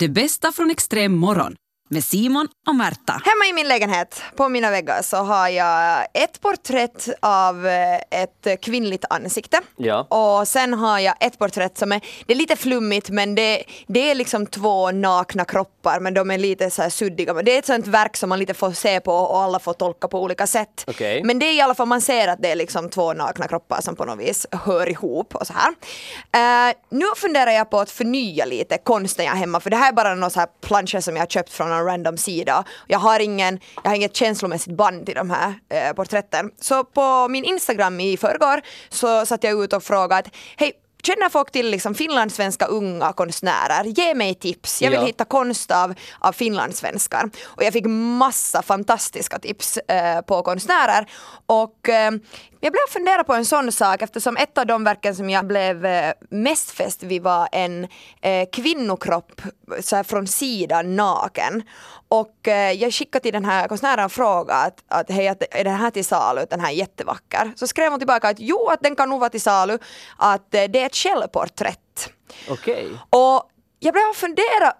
Det 0.00 0.08
bästa 0.08 0.52
från 0.52 0.70
extrem 0.70 1.16
morgon 1.16 1.56
med 1.90 2.04
Simon 2.04 2.48
och 2.68 2.74
Märta. 2.74 3.12
Hemma 3.12 3.46
i 3.50 3.52
min 3.52 3.68
lägenhet, 3.68 4.22
på 4.36 4.48
mina 4.48 4.70
väggar, 4.70 5.02
så 5.02 5.16
har 5.16 5.48
jag 5.48 6.06
ett 6.14 6.40
porträtt 6.40 7.08
av 7.20 7.66
eh, 7.66 8.22
ett 8.22 8.60
kvinnligt 8.62 9.04
ansikte. 9.10 9.60
Ja. 9.76 10.00
Och 10.00 10.48
sen 10.48 10.74
har 10.74 10.98
jag 10.98 11.14
ett 11.20 11.38
porträtt 11.38 11.78
som 11.78 11.92
är, 11.92 12.00
det 12.26 12.32
är 12.32 12.36
lite 12.36 12.56
flummigt 12.56 13.10
men 13.10 13.34
det, 13.34 13.62
det 13.86 14.10
är 14.10 14.14
liksom 14.14 14.46
två 14.46 14.90
nakna 14.90 15.44
kroppar 15.44 16.00
men 16.00 16.14
de 16.14 16.30
är 16.30 16.38
lite 16.38 16.70
så 16.70 16.82
här 16.82 16.90
suddiga. 16.90 17.34
Det 17.34 17.54
är 17.54 17.58
ett 17.58 17.66
sånt 17.66 17.86
verk 17.86 18.16
som 18.16 18.28
man 18.28 18.38
lite 18.38 18.54
får 18.54 18.72
se 18.72 19.00
på 19.00 19.12
och 19.12 19.40
alla 19.40 19.58
får 19.58 19.72
tolka 19.72 20.08
på 20.08 20.22
olika 20.22 20.46
sätt. 20.46 20.84
Okej. 20.86 21.22
Men 21.24 21.38
det 21.38 21.46
är 21.46 21.54
i 21.54 21.60
alla 21.60 21.74
fall, 21.74 21.86
man 21.86 22.00
ser 22.00 22.28
att 22.28 22.42
det 22.42 22.50
är 22.50 22.56
liksom 22.56 22.88
två 22.88 23.12
nakna 23.12 23.48
kroppar 23.48 23.80
som 23.80 23.96
på 23.96 24.04
något 24.04 24.18
vis 24.18 24.46
hör 24.50 24.88
ihop 24.88 25.34
och 25.34 25.46
så 25.46 25.52
här. 25.52 26.68
Eh, 26.68 26.74
nu 26.90 27.06
funderar 27.16 27.50
jag 27.50 27.70
på 27.70 27.80
att 27.80 27.90
förnya 27.90 28.44
lite 28.44 28.78
konsten 28.78 29.24
jag 29.24 29.32
har 29.32 29.38
hemma 29.38 29.60
för 29.60 29.70
det 29.70 29.76
här 29.76 29.88
är 29.88 29.92
bara 29.92 30.14
några 30.14 30.30
så 30.30 30.40
här 30.40 30.48
planscher 30.60 31.00
som 31.00 31.16
jag 31.16 31.22
har 31.22 31.26
köpt 31.26 31.52
från 31.52 31.79
en 31.80 31.86
random 31.86 32.16
sida. 32.16 32.64
Jag 32.86 32.98
har, 32.98 33.20
ingen, 33.20 33.60
jag 33.82 33.90
har 33.90 33.96
inget 33.96 34.16
känslomässigt 34.16 34.76
band 34.76 35.06
till 35.06 35.14
de 35.14 35.30
här 35.30 35.54
eh, 35.68 35.92
porträtten. 35.92 36.50
Så 36.60 36.84
på 36.84 37.28
min 37.28 37.44
Instagram 37.44 38.00
i 38.00 38.16
förrgår 38.16 38.60
så 38.88 39.26
satt 39.26 39.44
jag 39.44 39.64
ut 39.64 39.72
och 39.72 39.82
frågade 39.82 40.16
att 40.18 40.28
hej 40.56 40.72
Känner 41.02 41.28
folk 41.28 41.50
till 41.50 41.70
liksom 41.70 41.94
finlandssvenska 41.94 42.66
unga 42.66 43.12
konstnärer? 43.12 43.84
Ge 43.84 44.14
mig 44.14 44.34
tips. 44.34 44.82
Jag 44.82 44.90
vill 44.90 45.00
Ja. 45.00 45.06
hitta 45.06 45.24
konst 45.24 45.70
av, 45.70 45.94
av 46.18 46.32
finlandssvenskar. 46.32 47.30
Och 47.44 47.62
jag 47.64 47.72
fick 47.72 47.84
massa 47.86 48.62
fantastiska 48.62 49.38
tips 49.38 49.76
eh, 49.76 50.20
på 50.20 50.42
konstnärer. 50.42 51.06
Och 51.46 51.88
eh, 51.88 52.10
jag 52.60 52.72
blev 52.72 52.80
fundera 52.90 53.24
på 53.24 53.34
en 53.34 53.44
sån 53.44 53.72
sak 53.72 54.02
eftersom 54.02 54.36
ett 54.36 54.58
av 54.58 54.66
de 54.66 54.84
verken 54.84 55.14
som 55.16 55.30
jag 55.30 55.46
blev 55.46 55.86
eh, 55.86 56.12
mest 56.30 56.70
fäst 56.70 57.02
vid 57.02 57.22
var 57.22 57.48
en 57.52 57.88
eh, 58.20 58.48
kvinnokropp 58.52 59.42
så 59.80 59.96
här 59.96 60.02
från 60.02 60.26
sidan 60.26 60.96
naken. 60.96 61.62
Och 62.08 62.48
eh, 62.48 62.72
jag 62.72 62.92
skickade 62.92 63.22
till 63.22 63.32
den 63.32 63.44
här 63.44 63.68
konstnären 63.68 64.04
och 64.04 64.12
frågade 64.12 64.60
att, 64.60 64.82
att 64.88 65.10
hej, 65.10 65.28
att, 65.28 65.42
är 65.50 65.64
den 65.64 65.74
här 65.74 65.90
till 65.90 66.04
salu? 66.04 66.46
Den 66.50 66.60
här 66.60 66.68
är 66.68 66.72
jättevacker. 66.74 67.52
Så 67.56 67.66
skrev 67.66 67.90
hon 67.90 68.00
tillbaka 68.00 68.28
att 68.28 68.36
jo, 68.40 68.68
att 68.68 68.82
den 68.82 68.96
kan 68.96 69.08
nog 69.08 69.20
vara 69.20 69.30
till 69.30 69.40
salu. 69.40 69.78
Att 70.16 70.54
eh, 70.54 70.64
det 70.64 70.80
är 70.80 70.86
ett 70.86 70.94
källporträtt. 70.94 72.10
Okej. 72.50 72.88
Och 73.10 73.50
jag 73.78 73.94
började 73.94 74.14
fundera 74.14 74.72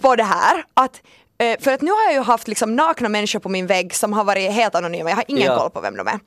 på 0.00 0.16
det 0.16 0.24
här 0.24 0.64
att 0.74 1.02
eh, 1.38 1.58
för 1.60 1.72
att 1.72 1.80
nu 1.80 1.90
har 1.90 2.02
jag 2.04 2.12
ju 2.12 2.20
haft 2.20 2.48
liksom 2.48 2.76
nakna 2.76 3.08
människor 3.08 3.38
på 3.40 3.48
min 3.48 3.66
vägg 3.66 3.94
som 3.94 4.12
har 4.12 4.24
varit 4.24 4.52
helt 4.52 4.74
anonyma, 4.74 5.10
jag 5.10 5.16
har 5.16 5.24
ingen 5.28 5.42
Ja. 5.46 5.58
koll 5.58 5.70
på 5.70 5.80
vem 5.80 5.96
de 5.96 6.06
är. 6.08 6.20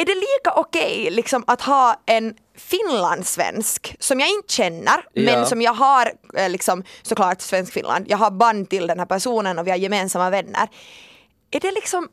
Är 0.00 0.04
det 0.04 0.14
lika 0.14 0.52
okej 0.56 1.10
liksom 1.10 1.44
att 1.46 1.62
ha 1.62 2.00
en 2.06 2.34
finlandssvensk 2.58 3.96
som 4.00 4.20
jag 4.20 4.28
inte 4.28 4.52
känner 4.54 5.04
Ja. 5.12 5.22
men 5.22 5.46
som 5.46 5.62
jag 5.62 5.72
har 5.74 6.12
eh, 6.36 6.48
liksom 6.50 6.84
såklart 7.02 7.40
svensk-finland, 7.40 8.04
jag 8.08 8.18
har 8.18 8.30
band 8.30 8.70
till 8.70 8.86
den 8.86 8.98
här 8.98 9.06
personen 9.06 9.58
och 9.58 9.66
vi 9.66 9.70
har 9.70 9.78
gemensamma 9.78 10.30
vänner. 10.30 10.68
Är 11.50 11.60
det 11.60 11.70
liksom 11.70 12.08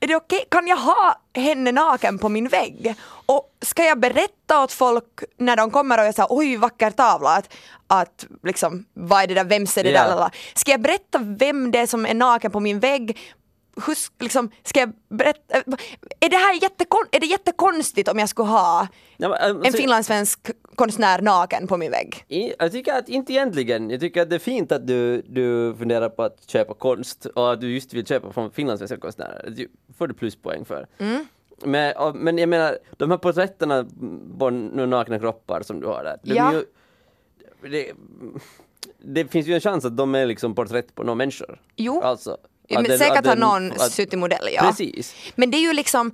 är 0.00 0.06
det 0.06 0.16
okej? 0.16 0.44
Kan 0.50 0.66
jag 0.66 0.76
ha 0.76 1.20
henne 1.34 1.72
naken 1.72 2.18
på 2.18 2.28
min 2.28 2.48
vägg? 2.48 2.94
Och 3.26 3.44
ska 3.62 3.84
jag 3.84 4.00
berätta 4.00 4.62
åt 4.62 4.72
folk 4.72 5.04
när 5.38 5.56
de 5.56 5.70
kommer 5.70 5.98
och 5.98 6.04
jag 6.04 6.14
säger 6.14 6.26
oj 6.30 6.56
vacker 6.56 6.90
tavla 6.90 7.30
att, 7.30 7.54
att 7.86 8.26
liksom 8.42 8.84
vad 8.94 9.22
är 9.22 9.26
det 9.26 9.34
där, 9.34 9.44
vems 9.44 9.78
är 9.78 9.84
det 9.84 9.90
Ja. 9.90 10.04
där? 10.16 10.30
Ska 10.54 10.70
jag 10.70 10.80
berätta 10.80 11.18
vem 11.22 11.70
det 11.70 11.78
är 11.78 11.86
som 11.86 12.06
är 12.06 12.14
naken 12.14 12.50
på 12.50 12.60
min 12.60 12.80
vägg? 12.80 13.18
Hur, 13.86 13.96
liksom, 14.22 14.50
ska 14.62 14.80
jag 14.80 14.92
berätta? 15.08 15.56
Är 16.20 16.28
det 16.28 16.36
här 16.36 16.62
jättekon, 16.62 17.04
är 17.10 17.20
det 17.20 17.26
jättekonstigt 17.26 18.08
om 18.08 18.18
jag 18.18 18.28
skulle 18.28 18.48
ha 18.48 18.88
Ja, 19.16 19.28
men, 19.28 19.38
alltså, 19.38 19.66
en 19.66 19.72
finlandssvensk 19.72 20.50
konstnär 20.74 21.22
naken 21.22 21.66
på 21.66 21.76
min 21.76 21.90
vägg? 21.90 22.24
Jag 22.58 22.72
tycker 22.72 22.92
att 22.92 23.08
inte 23.08 23.32
egentligen. 23.32 23.90
Jag 23.90 24.00
tycker 24.00 24.22
att 24.22 24.30
det 24.30 24.36
är 24.36 24.40
fint 24.40 24.72
att 24.72 24.86
du, 24.86 25.22
du 25.22 25.74
funderar 25.78 26.08
på 26.08 26.22
att 26.22 26.50
köpa 26.50 26.74
konst 26.74 27.26
och 27.26 27.52
att 27.52 27.60
du 27.60 27.74
just 27.74 27.94
vill 27.94 28.06
köpa 28.06 28.32
från 28.32 28.50
finlandssvenska 28.50 28.96
konstnärer. 28.96 29.50
Det 29.56 29.66
får 29.98 30.06
du 30.08 30.14
pluspoäng 30.14 30.64
för. 30.64 30.86
Mm. 30.98 31.26
Men, 31.64 31.96
och, 31.96 32.16
men 32.16 32.38
jag 32.38 32.48
menar, 32.48 32.78
de 32.96 33.10
här 33.10 33.18
porträtterna 33.18 33.86
på 34.38 34.50
nakna 34.50 35.18
kroppar 35.18 35.62
som 35.62 35.80
du 35.80 35.86
har 35.86 36.04
där. 36.04 36.16
De 36.22 36.34
Ja. 36.34 36.52
ju, 36.52 36.64
det, 37.70 37.92
det 38.98 39.24
finns 39.28 39.46
ju 39.46 39.54
en 39.54 39.60
chans 39.60 39.84
att 39.84 39.96
de 39.96 40.14
är 40.14 40.26
liksom 40.26 40.54
porträtt 40.54 40.94
på 40.94 41.02
några 41.02 41.14
människor. 41.14 41.60
Jo. 41.76 42.00
Alltså, 42.02 42.36
men 42.70 42.84
den- 42.84 42.98
säkert 42.98 43.26
har 43.26 43.36
någon 43.36 43.72
att- 43.72 43.92
suttit 43.92 44.18
modell, 44.18 44.48
ja. 44.52 44.62
Precis. 44.62 45.14
Men 45.34 45.50
det 45.50 45.56
är 45.56 45.62
ju 45.62 45.72
liksom 45.72 46.12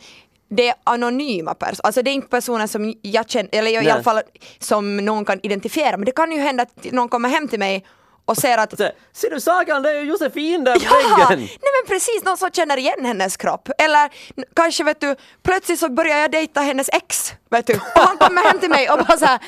det 0.51 0.69
är 0.69 0.75
anonyma 0.85 1.55
personer, 1.55 1.81
alltså 1.87 2.03
det 2.03 2.11
är 2.11 2.13
inte 2.13 2.29
personer 2.29 2.67
som 2.67 2.95
jag 3.03 3.31
känner, 3.31 3.49
eller 3.53 3.71
jag, 3.71 3.85
i 3.85 3.91
alla 3.91 4.03
fall 4.03 4.21
som 4.59 4.97
någon 4.97 5.25
kan 5.25 5.41
identifiera, 5.43 5.97
men 5.97 6.05
det 6.05 6.13
kan 6.13 6.33
ju 6.33 6.39
hända 6.41 6.63
att 6.63 6.93
någon 6.93 7.09
kommer 7.09 7.29
hem 7.29 7.49
till 7.49 7.59
mig 7.59 7.87
och 8.25 8.37
säger 8.37 8.59
att 8.59 8.79
Ser 9.13 9.31
du 9.31 9.41
Sagan, 9.41 9.83
det 9.83 9.91
är 9.91 10.01
ju 10.01 10.09
Josefin 10.09 10.65
där 10.65 10.75
på 10.79 10.85
Ja, 10.85 10.91
väggen! 11.27 11.41
nej 11.41 11.59
men 11.83 11.89
precis, 11.89 12.25
någon 12.25 12.37
som 12.37 12.51
känner 12.51 12.77
igen 12.77 13.05
hennes 13.05 13.37
kropp. 13.37 13.69
Eller 13.79 14.11
kanske 14.57 14.85
vet 14.85 15.01
du, 15.01 15.17
plötsligt 15.43 15.79
så 15.79 15.89
börjar 15.89 16.19
jag 16.19 16.31
dejta 16.31 16.61
hennes 16.61 16.89
ex, 16.93 17.33
vet 17.51 17.67
du. 17.67 17.75
Och 17.75 17.81
han 18.01 18.17
kommer 18.17 18.43
hem 18.43 18.59
till 18.59 18.71
mig 18.71 18.91
och 18.91 18.99
bara 18.99 19.17
såhär, 19.19 19.39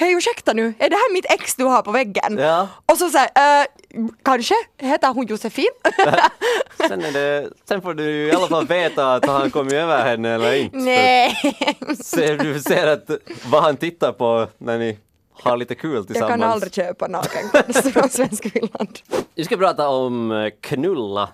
hej 0.00 0.12
ursäkta 0.12 0.52
nu, 0.52 0.74
är 0.78 0.90
det 0.90 0.96
här 0.96 1.12
mitt 1.12 1.26
ex 1.32 1.54
du 1.56 1.64
har 1.64 1.82
på 1.82 1.90
väggen? 1.90 2.38
Ja. 2.38 2.68
Och 2.86 2.96
så 2.98 3.08
såhär, 3.10 3.30
eh, 3.62 3.66
kanske, 4.22 4.54
heter 4.78 5.08
hon 5.08 5.26
Josefin? 5.26 5.68
Sen, 6.88 7.04
är 7.04 7.12
det, 7.12 7.50
sen 7.68 7.82
får 7.82 7.94
du 7.94 8.04
i 8.28 8.32
alla 8.32 8.46
fall 8.48 8.66
veta 8.66 9.14
att 9.14 9.26
han 9.26 9.50
kommit 9.50 9.72
över 9.72 10.04
henne 10.04 10.28
eller 10.34 10.52
inte. 10.54 10.76
nej, 10.78 11.34
Ser, 12.04 12.38
du 12.38 12.60
ser 12.60 12.86
att 12.86 13.10
vad 13.44 13.62
han 13.62 13.76
tittar 13.76 14.12
på 14.12 14.46
när 14.58 14.78
ni 14.78 14.98
har 15.32 15.56
lite 15.56 15.74
kul 15.74 15.94
jag 15.94 16.06
tillsammans. 16.06 16.40
kan 16.40 16.42
aldrig 16.50 16.74
köpa 16.74 17.06
nakenkonst 17.06 17.92
från 17.92 18.08
Svenska 18.10 18.50
Finland. 18.50 18.98
Vi 19.34 19.44
ska 19.44 19.56
prata 19.56 19.88
om 19.88 20.30
eh, 20.32 20.50
knulla. 20.60 21.28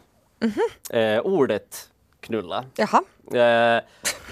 eh, 0.91 1.19
ordet 1.21 1.88
knulla. 2.21 2.65
Jaha, 2.76 3.03
Eh, 3.34 3.82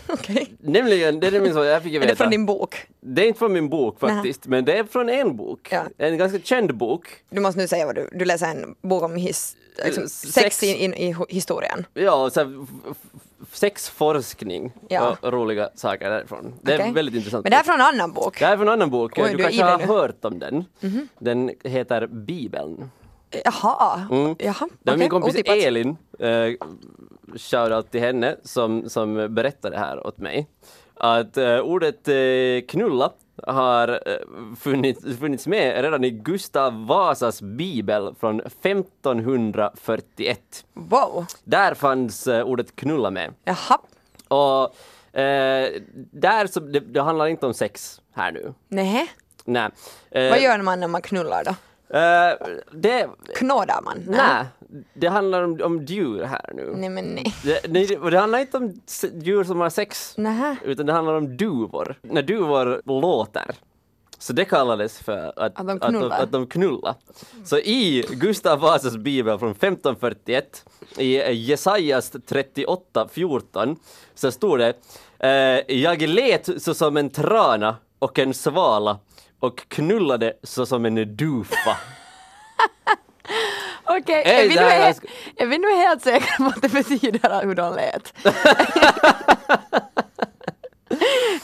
okej. 0.12 0.54
nämligen, 0.60 1.20
det 1.20 1.26
är 1.26 1.31
nämligen 1.31 1.54
så, 1.56 1.65
jag 1.65 1.82
fick 1.82 1.92
ju 1.92 1.97
Är 1.98 2.00
det 2.00 2.06
veta. 2.06 2.16
från 2.16 2.31
din 2.31 2.47
bok? 2.47 2.87
Det 3.00 3.22
är 3.22 3.26
inte 3.26 3.38
från 3.38 3.53
min 3.53 3.69
bok 3.69 4.00
faktiskt, 4.00 4.47
men 4.47 4.65
det 4.65 4.78
är 4.78 4.84
från 4.84 5.09
en 5.09 5.37
bok. 5.37 5.69
Ja. 5.70 5.82
En 5.98 6.19
ganska 6.19 6.38
känd 6.41 6.75
bok. 6.76 7.06
Du 7.31 7.41
måste 7.41 7.60
nu 7.60 7.69
säga 7.69 7.87
vad 7.87 7.94
du, 7.94 8.09
du 8.12 8.25
läser 8.25 8.47
en 8.47 8.75
bok 8.82 9.03
om 9.03 9.16
his, 9.16 9.56
liksom, 9.84 10.03
Eh, 10.03 10.09
sex, 10.09 10.34
sex- 10.34 10.62
i, 10.62 10.66
i, 10.66 11.09
i 11.09 11.14
historien. 11.28 11.87
Ja, 11.94 12.31
så 12.31 12.41
här, 12.41 12.66
sexforskning 13.53 14.72
Ja. 14.88 15.16
och 15.20 15.32
roliga 15.32 15.70
saker 15.75 16.10
därifrån. 16.10 16.54
Det 16.62 16.75
är 16.75 16.93
väldigt 16.93 17.14
intressant. 17.14 17.44
Men 17.44 17.50
det 17.50 17.56
här 17.56 17.62
är 17.62 17.66
från 17.66 17.75
en 17.81 17.87
annan 17.87 18.12
bok. 18.12 18.38
Det 18.38 18.44
här 18.47 18.53
är 18.53 18.56
från 18.56 18.69
en 18.69 18.72
annan 18.72 18.91
bok. 18.91 19.12
Oj, 19.19 19.25
du 19.31 19.37
du 19.37 19.43
kanske 19.43 19.62
har 19.64 19.78
nu. 19.78 19.84
hört 19.84 20.25
om 20.25 20.38
den. 20.38 20.64
Den 21.19 21.50
heter 21.64 22.06
Bibeln. 22.06 22.91
Jaha, 23.44 24.06
Mm. 24.10 24.37
jaha. 24.38 24.69
Det 24.82 24.91
var 24.91 24.98
min 24.98 25.09
kompis 25.09 25.34
otippat. 25.34 25.56
Elin, 25.56 25.97
eh, 26.19 26.28
shoutout 27.37 27.91
till 27.91 28.01
henne, 28.01 28.37
som, 28.43 28.89
som 28.91 29.35
berättade 29.35 29.77
det 29.77 29.81
här 29.81 30.07
åt 30.07 30.19
mig. 30.19 30.47
Att 30.95 31.37
eh, 31.37 31.59
ordet 31.59 32.09
eh, 32.09 32.15
knulla 32.69 33.12
har 33.47 33.89
eh, 33.89 33.99
funnits, 34.61 35.01
funnits 35.21 35.47
med 35.47 35.83
redan 35.83 36.05
i 36.05 36.11
Gustav 36.11 36.87
Vasas 36.87 37.43
bibel 37.43 38.15
från 38.21 38.41
1541. 38.41 40.65
Wow, 40.75 41.27
Där 41.45 41.75
fanns 41.75 42.27
ordet 42.27 42.77
knulla 42.77 43.11
med. 43.11 43.33
jaha. 43.45 43.79
Och 44.29 44.62
eh, 45.21 45.71
där 46.12 46.47
så, 46.47 46.61
det, 46.61 46.81
det 46.81 47.03
handlar 47.03 47.27
inte 47.27 47.47
om 47.47 47.55
sex 47.55 48.01
här 48.12 48.33
nu. 48.33 48.55
Nej. 48.69 49.11
Nej. 49.45 49.71
Eh, 50.11 50.31
Vad 50.31 50.41
gör 50.41 50.59
man 50.62 50.81
när 50.81 50.89
man 50.89 51.03
knullar 51.03 51.45
då? 51.45 51.55
Eh, 51.89 52.49
det, 52.72 53.09
Knådar 53.37 53.83
man? 53.84 54.05
nej, 54.09 54.45
det 54.95 55.06
handlar 55.06 55.43
om, 55.43 55.61
om 55.62 55.84
djur 55.84 56.22
här 56.22 56.50
nu. 56.55 56.72
Nej 56.77 56.89
men 56.89 57.05
nej. 57.05 57.34
Det, 57.45 57.69
nej, 57.72 57.87
det 58.11 58.19
handlar 58.19 58.39
inte 58.39 58.56
om 58.56 58.81
djur 59.15 59.45
som 59.45 59.61
har 59.61 59.71
sex, 59.71 60.15
Nähä. 60.17 60.56
utan 60.65 60.87
det 60.87 60.93
handlar 60.93 61.15
om 61.15 61.37
duvor. 61.37 61.99
När 62.03 62.23
duvor 62.23 62.83
låter. 63.00 63.55
Så 64.19 64.33
det 64.33 64.44
kallades 64.44 64.99
för 64.99 65.33
att, 65.37 65.39
Att 65.39 65.67
de 65.67 65.69
att, 65.69 65.81
de, 65.81 65.89
knullar. 65.89 66.23
att 66.23 66.33
de 66.33 66.47
knullar. 66.47 66.94
Så 67.44 67.59
i 67.59 68.05
Gustav 68.11 68.59
Vasas 68.61 68.97
bibel 68.97 69.39
från 69.39 69.50
1541, 69.50 70.64
i 70.99 71.32
Jesajas 71.32 72.12
38.14, 72.12 73.76
så 74.14 74.31
står 74.31 74.58
det 74.58 74.75
eh, 75.19 75.76
Jag 75.76 76.03
let 76.03 76.62
såsom 76.62 76.97
en 76.97 77.11
trana 77.11 77.76
och 77.99 78.19
en 78.19 78.35
svala 78.35 78.99
och 79.44 79.69
knullade 79.69 80.32
såsom 80.43 80.85
en 80.85 81.17
dufa. 81.17 81.76
Okej, 83.87 84.23
Ey, 84.26 84.44
är, 84.44 84.49
vi 84.49 84.55
nu 84.55 84.61
här 84.61 84.94
är 85.37 85.46
vi 85.46 85.58
nu 85.58 85.75
helt 85.76 86.02
säkra 86.02 86.37
på 86.37 86.44
att 86.44 86.62
det 86.62 86.69
betyder 86.69 87.46
hur 87.46 87.55
de 87.55 87.75
lät? 87.75 88.12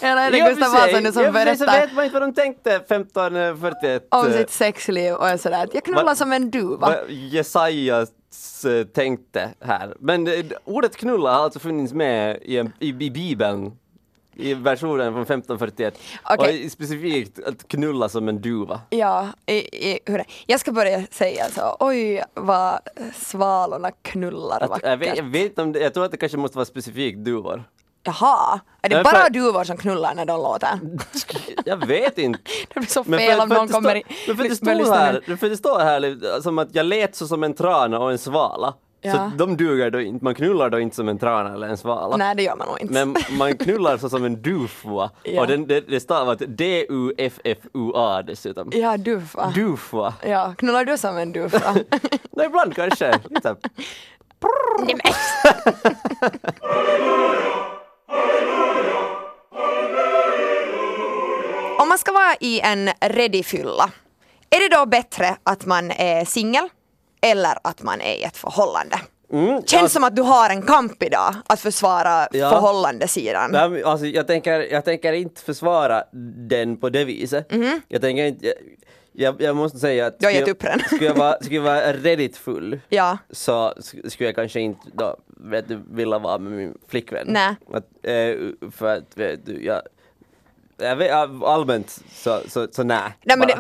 Eller 0.01 0.23
är 0.27 0.31
det 0.31 0.39
Gustav 0.39 0.73
Vasa 0.73 1.01
nu 1.01 1.13
som 1.13 1.33
berättar 1.33 1.81
vet 1.81 1.93
man 1.93 2.05
inte 2.05 2.19
vad 2.19 2.23
de 2.23 2.35
tänkte 2.35 2.75
1541. 2.75 4.07
om 4.11 4.27
eh, 4.27 4.33
sitt 4.33 4.51
sexliv 4.51 5.15
och 5.15 5.29
är 5.29 5.37
sådär 5.37 5.65
att 5.65 5.75
jag 5.75 5.85
knullar 5.85 6.05
Va- 6.05 6.15
som 6.15 6.33
en 6.33 6.51
duva? 6.51 6.87
vad 6.87 7.11
Jesajas 7.11 8.65
eh, 8.65 8.87
tänkte 8.87 9.49
här. 9.61 9.95
Men 10.01 10.27
eh, 10.27 10.45
ordet 10.65 10.97
knulla 10.97 11.35
har 11.35 11.45
alltså 11.45 11.59
funnits 11.59 11.93
med 11.93 12.37
i, 12.43 12.59
i, 12.79 12.89
i 12.89 13.11
Bibeln 13.11 13.73
i 14.41 14.55
versionen 14.55 15.13
från 15.13 15.23
1541. 15.23 15.99
Okej. 16.25 16.65
Och 16.67 16.73
specifikt 16.73 17.45
att 17.47 17.69
knulla 17.69 18.09
som 18.09 18.29
en 18.29 18.41
duva. 18.41 18.81
Ja, 18.91 19.29
i, 19.47 19.53
i, 19.91 19.99
hur 20.07 20.25
jag 20.47 20.61
ska 20.61 20.73
börja 20.73 21.07
säga 21.11 21.45
så, 21.51 21.77
oj 21.81 22.23
vad 22.35 22.79
svalorna 23.15 23.91
knullar 24.03 24.61
Att, 24.61 24.83
jag, 24.83 24.97
vet, 24.97 25.09
jag, 25.09 25.25
vackert. 25.25 25.35
vet 25.35 25.59
om 25.59 25.73
det, 25.73 25.81
jag 25.81 25.95
tror 25.95 26.05
att 26.05 26.11
det 26.11 26.17
kanske 26.17 26.39
måste 26.39 26.59
vara 26.59 26.65
specifikt 26.67 27.19
duvor. 27.19 27.65
Jaha, 28.03 28.61
är 28.83 28.89
det 28.89 29.05
bara 29.05 29.23
för- 29.25 29.31
duvor 29.31 29.65
som 29.65 29.77
knullar 29.77 30.15
när 30.15 30.25
de 30.25 30.41
låter? 30.41 30.81
Jag 31.65 31.87
vet 31.87 32.19
inte. 32.19 32.41
Det 32.75 32.81
blir 32.81 32.89
så 32.89 33.05
fel 33.05 33.41
om 33.41 33.49
för 33.49 33.55
någon 33.55 33.63
att 33.65 33.69
det 33.69 33.73
kommer 33.75 33.97
i... 33.97 34.03
Men 34.27 34.37
för 34.37 34.45
att 34.45 34.51
det 34.51 34.57
står 34.57 34.95
här, 34.95 35.37
för 35.37 35.49
det 35.49 35.57
står 35.57 35.79
här 35.81 36.41
som 36.41 36.59
att 36.59 36.75
jag 36.75 36.87
lät 36.87 37.17
så 37.17 37.27
som 37.27 37.43
en 37.45 37.55
trana 37.55 37.99
och 37.99 38.11
en 38.13 38.19
svala. 38.19 38.75
Ja. 39.03 39.13
Så 39.13 39.37
de 39.37 39.57
duger 39.57 39.91
då 39.91 40.01
inte, 40.01 40.25
man 40.25 40.35
knullar 40.35 40.71
då 40.71 40.81
inte 40.81 40.97
som 40.97 41.09
en 41.09 41.19
trana 41.19 41.55
eller 41.55 41.69
en 41.69 41.77
svala. 41.79 42.17
Nej 42.17 42.35
det 42.37 42.43
gör 42.43 42.57
man 42.57 42.67
nog 42.69 42.81
inte. 42.81 42.93
Men 42.93 43.17
man 43.39 43.57
knullar 43.57 43.97
så 43.97 44.11
som 44.11 44.25
en 44.25 44.43
dufua. 44.43 45.11
Ja. 45.23 45.41
Och 45.41 45.47
den, 45.47 45.67
det, 45.67 45.81
det 45.81 46.01
stavas 46.01 46.39
D-U-F-F-U-A 46.39 48.23
dessutom. 48.23 48.71
Ja, 48.75 48.97
dufa. 48.97 49.53
Dufua. 49.55 50.15
Ja, 50.27 50.55
knullar 50.59 50.85
du 50.85 50.99
som 50.99 51.17
en 51.17 51.33
dufa? 51.33 51.75
Nej, 52.31 52.47
ibland 52.47 52.77
kanske. 52.77 53.21
Lite. 53.29 53.57
Om 61.79 61.89
man 61.89 61.99
ska 61.99 62.13
vara 62.13 62.35
i 62.41 62.61
en 62.61 62.91
ready-fylla, 63.01 63.91
är 64.51 64.69
det 64.69 64.77
då 64.77 64.87
bättre 64.87 65.37
att 65.43 65.67
man 65.67 65.91
är 65.91 66.25
singel 66.25 66.69
eller 67.23 67.59
att 67.65 67.83
man 67.83 68.01
är 68.01 68.15
i 68.15 68.23
ett 68.23 68.37
förhållande? 68.37 68.97
Känns 69.67 69.93
som 69.93 70.05
att 70.05 70.17
du 70.17 70.23
har 70.23 70.51
en 70.51 70.63
kamp 70.63 71.03
idag 71.03 71.35
att 71.47 71.61
försvara 71.61 72.29
Ja. 72.33 72.51
förhållandesidan. 72.51 73.51
Nej, 73.51 73.83
alltså, 73.85 74.07
jag, 74.07 74.27
tänker, 74.27 74.73
jag 74.73 74.85
tänker 74.85 75.13
inte 75.13 75.41
försvara 75.43 76.05
den 76.49 76.77
på 76.77 76.89
det 76.89 77.05
viset. 77.05 77.53
Jag 77.89 78.01
tänker 78.01 78.25
inte... 78.25 78.47
Jag, 78.47 78.55
jag, 79.13 79.43
jag 79.43 79.57
måste 79.57 79.79
säga 79.79 80.07
att... 80.07 80.19
Du 80.19 80.27
har 80.27 80.33
skulle 80.33 80.39
gett 80.41 80.49
jag- 80.49 80.55
upp 80.55 80.81
den. 80.81 80.81
Skulle 80.87 81.07
jag 81.07 81.15
vara, 81.15 81.37
skulle 81.41 81.57
jag 81.57 81.63
vara 81.63 81.93
redigt 81.93 82.37
full 82.37 82.81
Ja. 82.89 83.19
så 83.31 83.53
sk- 83.77 84.09
skulle 84.09 84.29
jag 84.29 84.35
kanske 84.37 84.61
inte 84.61 84.89
då, 84.93 85.17
vet 85.27 85.69
du, 85.69 85.81
vilja 85.91 86.19
vara 86.19 86.39
med 86.39 86.53
min 86.53 86.79
flickvän. 86.89 87.27
Nej. 87.31 87.55
Att, 87.73 87.87
eh, 88.03 88.71
för 88.73 88.97
att 88.97 89.17
vet 89.17 89.47
du, 89.47 89.65
jag, 89.65 89.83
jag 90.81 90.97
vet, 90.97 91.13
allmänt 91.45 91.99
så, 92.13 92.41
så, 92.49 92.69
så 92.73 92.83
nej. 92.83 93.03
Nej, 93.23 93.37
men 93.37 93.49
det, 93.49 93.57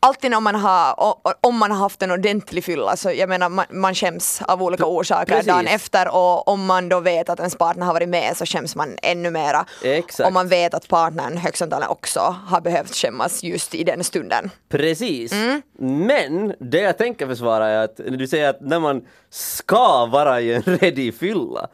alltid 0.00 0.30
när 0.30 0.40
man 0.40 0.54
har, 0.54 0.94
om 1.40 1.58
man 1.58 1.70
har 1.70 1.78
haft 1.78 2.02
en 2.02 2.10
ordentlig 2.10 2.64
fylla 2.64 2.96
så 2.96 3.10
jag 3.10 3.28
menar 3.28 3.48
man, 3.48 3.66
man 3.70 3.94
skäms 3.94 4.42
av 4.42 4.62
olika 4.62 4.86
orsaker 4.86 5.32
precis. 5.32 5.46
dagen 5.46 5.66
efter 5.66 6.14
och 6.14 6.48
om 6.48 6.66
man 6.66 6.88
då 6.88 7.00
vet 7.00 7.28
att 7.28 7.38
ens 7.38 7.56
partner 7.56 7.86
har 7.86 7.92
varit 7.92 8.08
med 8.08 8.36
så 8.36 8.46
skäms 8.46 8.76
man 8.76 8.96
ännu 9.02 9.30
mera. 9.30 9.66
Exakt. 9.82 10.26
Om 10.26 10.34
man 10.34 10.48
vet 10.48 10.74
att 10.74 10.88
partnern 10.88 11.36
högst 11.36 11.62
också 11.88 12.36
har 12.46 12.60
behövt 12.60 12.94
skämmas 12.94 13.42
just 13.42 13.74
i 13.74 13.84
den 13.84 14.04
stunden. 14.04 14.50
Precis. 14.68 15.32
Mm. 15.32 15.62
Men 15.78 16.54
det 16.58 16.80
jag 16.80 16.98
tänker 16.98 17.26
försvara 17.26 17.68
är 17.68 17.84
att 17.84 17.96
du 17.96 18.26
säger 18.26 18.48
att 18.48 18.60
när 18.60 18.80
man 18.80 19.06
ska 19.30 20.06
vara 20.06 20.40
i 20.40 20.54
en 20.54 20.62
ready 20.80 21.12
fylla. 21.12 21.68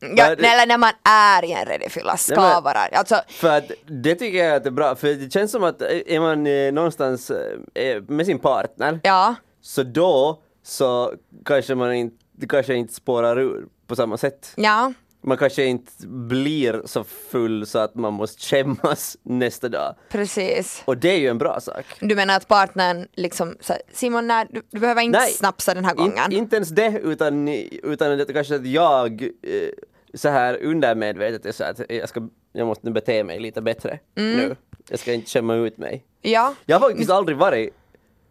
Ja, 0.00 0.08
Vad- 0.16 0.38
eller 0.40 0.66
när 0.66 0.78
man 0.78 0.92
är 1.04 1.44
i 1.44 1.52
en 1.52 1.64
redig 1.66 1.90
fylla, 1.92 2.16
ska 2.16 2.40
men- 2.40 2.62
vara. 2.62 2.78
Alltså, 2.78 3.20
För 3.28 3.56
att 3.58 3.70
det 3.86 4.14
tycker 4.14 4.44
jag 4.44 4.56
att 4.56 4.62
det 4.64 4.68
är 4.68 4.72
bra, 4.72 4.94
för 4.94 5.06
det 5.08 5.32
känns 5.32 5.50
som 5.52 5.64
att 5.64 5.82
är 5.82 6.20
man 6.20 6.46
eh, 6.46 6.72
någonstans 6.72 7.30
eh, 7.74 8.02
med 8.08 8.26
sin 8.26 8.38
partner, 8.38 9.00
ja, 9.02 9.34
så 9.62 9.82
då 9.82 10.42
så 10.62 11.14
kanske 11.44 11.74
man 11.74 11.92
inte, 11.94 12.16
det 12.32 12.46
kanske 12.46 12.74
inte 12.74 12.94
spårar 12.94 13.38
ur 13.38 13.64
på 13.86 13.96
samma 13.96 14.16
sätt. 14.16 14.52
ja. 14.56 14.92
Man 15.22 15.36
kanske 15.36 15.64
inte 15.64 15.92
blir 16.06 16.82
så 16.84 17.04
full 17.04 17.66
så 17.66 17.78
att 17.78 17.94
man 17.94 18.12
måste 18.12 18.42
skämmas 18.42 19.16
nästa 19.22 19.68
dag. 19.68 19.94
Precis. 20.08 20.82
Och 20.84 20.96
det 20.96 21.08
är 21.08 21.18
ju 21.18 21.28
en 21.28 21.38
bra 21.38 21.60
sak. 21.60 21.84
Du 22.00 22.14
menar 22.14 22.36
att 22.36 22.48
partnern 22.48 23.08
liksom, 23.12 23.56
så, 23.60 23.74
Simon 23.92 24.26
nej, 24.26 24.46
du, 24.50 24.62
du 24.70 24.80
behöver 24.80 25.02
inte 25.02 25.18
Nej. 25.18 25.30
snapsa 25.32 25.74
den 25.74 25.84
här 25.84 25.94
gången. 25.94 26.32
In, 26.32 26.38
inte 26.38 26.56
ens 26.56 26.68
det, 26.68 27.00
utan, 27.04 27.48
utan 27.82 28.18
det 28.18 28.32
kanske 28.32 28.54
att 28.54 28.66
jag 28.66 29.22
eh, 29.22 29.68
så 30.14 30.28
här 30.28 30.62
undermedvetet 30.62 31.46
är 31.46 31.52
så 31.52 31.64
att 31.64 31.80
jag, 31.88 32.08
ska, 32.08 32.28
jag 32.52 32.66
måste 32.66 32.90
bete 32.90 33.24
mig 33.24 33.40
lite 33.40 33.62
bättre 33.62 33.98
Mm. 34.16 34.36
nu. 34.36 34.56
Jag 34.88 34.98
ska 34.98 35.12
inte 35.12 35.30
skämma 35.30 35.54
ut 35.54 35.78
mig. 35.78 36.04
ja. 36.22 36.54
Jag 36.66 36.78
har 36.80 36.88
faktiskt 36.88 37.10
aldrig 37.10 37.38
varit 37.38 37.74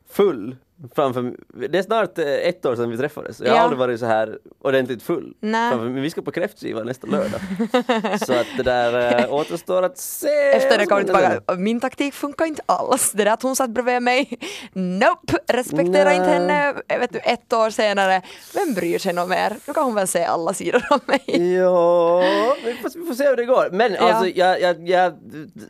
full 0.10 0.56
framför 0.96 1.34
Det 1.70 1.78
är 1.78 1.84
snart 1.84 2.18
eh, 2.18 2.26
ett 2.28 2.66
år 2.66 2.76
sedan 2.76 2.90
vi 2.90 2.98
träffades. 2.98 3.40
Jag 3.40 3.50
har 3.50 3.56
Ja. 3.56 3.62
aldrig 3.62 3.80
varit 3.80 4.00
så 4.00 4.06
här 4.06 4.38
ordentligt 4.62 5.04
full. 5.04 5.34
Nej. 5.40 5.72
Framför, 5.72 5.90
men 5.90 6.02
vi 6.02 6.10
ska 6.10 6.22
på 6.22 6.31
kräftskiva 6.31 6.84
nästa 6.84 7.08
lördag. 7.12 7.42
så 8.26 8.34
att 8.34 8.48
det 8.58 8.64
där 8.64 9.20
äh, 9.20 9.34
återstår 9.34 9.84
att 9.84 9.98
se. 9.98 10.28
Efter 10.28 10.78
det 10.78 10.86
kommer 10.86 11.04
tillbaka, 11.04 11.42
min 11.58 11.80
taktik 11.80 12.14
funkar 12.14 12.46
inte 12.46 12.62
alls. 12.66 13.12
Det 13.12 13.24
där 13.24 13.31
att 13.31 13.44
hon 13.44 13.56
satt 13.56 13.70
bredvid 13.70 14.02
mig, 14.02 14.40
nope, 14.74 15.38
respektera 15.48 16.04
Nej. 16.04 16.16
inte 16.18 16.30
henne. 16.30 16.74
Vet 17.00 17.14
du, 17.14 17.20
ett 17.20 17.54
år 17.54 17.70
senare, 17.70 18.22
vem 18.54 18.74
bryr 18.74 19.00
sig 19.00 19.14
något 19.14 19.30
mer? 19.30 19.58
Nu 19.68 19.74
kan 19.74 19.84
hon 19.84 19.96
väl 19.96 20.08
se 20.08 20.24
alla 20.24 20.54
sidor 20.54 20.84
av 20.90 21.00
mig. 21.06 21.54
Ja, 21.56 22.20
vi 22.66 22.74
får, 22.74 23.00
vi 23.00 23.06
får 23.06 23.14
se 23.14 23.28
hur 23.30 23.36
det 23.36 23.46
går. 23.46 23.70
Men 23.72 23.94
Ja. 23.94 24.00
alltså 24.14 24.28
jag, 24.28 24.62
jag, 24.62 24.88
jag, 24.90 25.14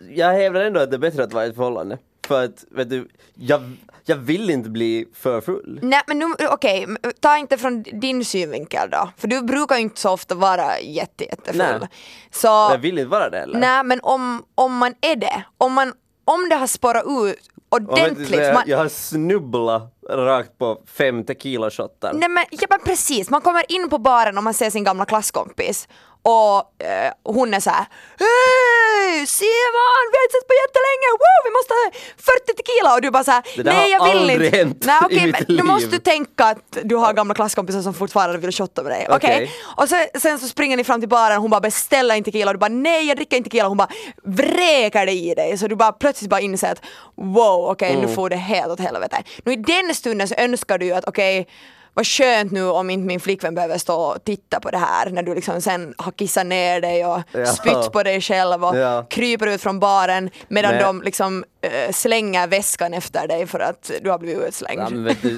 jag 0.10 0.34
hävdar 0.34 0.62
ändå 0.62 0.80
att 0.80 0.90
det 0.92 0.96
är 0.96 1.00
bättre 1.00 1.24
att 1.24 1.34
vara 1.34 1.46
i 1.46 1.50
ett 1.50 1.56
förhållande. 1.56 1.98
För 2.30 2.44
att, 2.46 2.66
vet 2.72 2.90
du, 2.90 3.08
jag, 3.36 3.62
jag 4.06 4.16
vill 4.16 4.50
inte 4.50 4.70
bli 4.70 5.06
för 5.14 5.42
full. 5.42 5.80
Nej 5.84 6.02
men 6.08 6.20
nu, 6.20 6.26
okej, 6.50 6.86
men 6.88 6.98
ta 7.20 7.38
inte 7.38 7.58
från 7.58 7.84
din 7.84 8.26
synvinkel 8.26 8.90
då. 8.90 9.10
För 9.18 9.28
du 9.28 9.42
brukar 9.42 9.76
ju 9.76 9.82
inte 9.82 10.02
så 10.02 10.10
ofta 10.10 10.36
vara 10.36 10.80
jätte, 10.80 11.24
jättefull. 11.24 11.58
Nej. 11.58 11.90
Så, 12.32 12.48
Jag 12.48 12.78
vill 12.78 12.98
inte 12.98 13.10
vara 13.10 13.30
det 13.30 13.38
heller. 13.40 13.60
nej 13.60 13.84
men 13.84 14.00
om, 14.04 14.44
om 14.56 14.78
man 14.78 14.94
är 15.02 15.16
det, 15.16 15.44
om, 15.58 15.74
man, 15.74 15.94
om 16.26 16.50
det 16.50 16.56
har 16.56 16.68
spårat 16.68 17.04
ut 17.06 17.36
ordentligt. 17.70 18.30
jag, 18.40 18.54
man, 18.54 18.64
jag 18.68 18.78
har 18.78 18.88
snubblat 18.88 19.94
rakt 20.10 20.58
på 20.58 20.82
fem 20.86 21.24
tequila-shottar. 21.24 22.14
Nej 22.14 22.30
men, 22.30 22.46
ja, 22.52 22.68
men 22.70 22.80
precis, 22.80 23.30
man 23.30 23.42
kommer 23.42 23.72
in 23.72 23.90
på 23.90 23.98
baren 23.98 24.38
och 24.38 24.44
man 24.44 24.54
ser 24.54 24.70
sin 24.70 24.84
gamla 24.84 25.06
klasskompis 25.06 25.88
och 26.24 26.84
eh, 26.86 27.12
hon 27.24 27.54
är 27.54 27.60
så 27.60 27.70
här 27.70 27.86
Hej 28.20 29.28
Simon, 29.28 30.04
vi 30.12 30.18
har 30.18 30.24
inte 30.26 30.36
sett 30.40 30.48
på 30.48 30.56
jättelänge, 30.64 31.08
Woo, 31.22 31.40
vi 31.48 31.52
måste 31.58 31.74
ha 31.74 31.92
40 32.18 32.54
tequila 32.58 32.94
och 32.96 33.02
du 33.02 33.12
bara 33.12 33.24
så 33.24 33.32
här, 33.32 33.44
Det 33.56 33.64
där 33.64 33.74
nej 33.74 33.92
har 33.92 34.08
jag 34.08 34.14
vill 34.14 34.22
aldrig 34.22 34.46
inte. 34.46 34.58
hänt 34.58 34.84
nej, 34.86 34.96
i 35.02 35.06
okej, 35.06 35.26
mitt 35.26 35.32
men 35.34 35.46
Du 35.48 35.54
liv. 35.56 35.66
måste 35.66 36.00
tänka 36.00 36.46
att 36.46 36.78
du 36.84 36.96
har 36.96 37.14
gamla 37.14 37.34
klasskompisar 37.34 37.82
som 37.82 37.94
fortfarande 37.94 38.38
vill 38.38 38.52
shotta 38.52 38.84
med 38.84 38.92
dig. 38.92 39.08
Okej? 39.10 39.16
Okej. 39.36 39.52
Och 39.78 39.90
sen, 39.90 40.08
sen 40.18 40.40
så 40.40 40.48
springer 40.48 40.78
ni 40.78 40.84
fram 40.84 41.00
till 41.00 41.10
baren 41.10 41.36
och 41.38 41.42
hon 41.42 41.52
bara 41.52 41.62
beställer 41.62 42.16
en 42.16 42.24
tequila 42.24 42.50
och 42.52 42.54
du 42.56 42.60
bara 42.60 42.68
nej 42.70 43.08
jag 43.08 43.18
dricker 43.18 43.38
inte 43.38 43.50
tequila 43.50 43.68
hon 43.68 43.78
bara 43.78 43.90
vräker 44.24 45.06
det 45.06 45.12
i 45.12 45.34
dig 45.36 45.58
så 45.58 45.68
du 45.68 45.76
bara 45.76 45.92
plötsligt 45.92 46.30
bara 46.30 46.42
inser 46.42 46.72
att 46.72 46.82
wow 47.16 47.70
okej 47.70 47.90
Mm. 47.90 48.02
nu 48.10 48.16
får 48.16 48.30
det 48.30 48.36
helt 48.36 48.68
åt 48.72 48.80
helvete. 48.80 49.24
Nu 49.46 49.54
i 49.54 49.56
den 49.56 49.96
stunden 49.96 50.28
så 50.28 50.36
önskar 50.36 50.78
du 50.78 50.86
ju 50.86 50.92
att 50.94 51.06
okej 51.08 51.48
vad 51.94 52.08
skönt 52.08 52.52
nu 52.52 52.64
om 52.70 52.90
inte 52.90 53.08
min 53.08 53.20
flickvän 53.20 53.56
behöver 53.56 53.78
stå 53.78 53.96
och 54.02 54.24
titta 54.24 54.60
på 54.60 54.72
det 54.72 54.78
här 54.78 55.10
när 55.10 55.24
du 55.24 55.36
liksom 55.36 55.62
sen 55.62 55.94
har 55.98 56.12
kissat 56.12 56.46
ner 56.46 56.82
dig 56.82 57.06
och 57.06 57.22
Ja. 57.32 57.46
spytt 57.46 57.92
på 57.92 58.04
dig 58.04 58.22
själv 58.22 58.66
och 58.66 58.78
Ja. 58.78 59.06
kryper 59.10 59.48
ut 59.48 59.62
från 59.62 59.80
baren 59.80 60.30
medan 60.48 60.72
Men- 60.76 60.84
de 60.84 61.02
liksom 61.02 61.46
eh, 61.62 61.92
slänger 61.92 62.48
väskan 62.48 62.94
efter 62.94 63.28
dig 63.28 63.48
för 63.48 63.60
att 63.60 63.92
du 64.02 64.10
har 64.10 64.20
blivit 64.20 64.48
utslängd. 64.48 64.82
Ja, 64.82 64.90
men 64.90 65.16
du, 65.22 65.30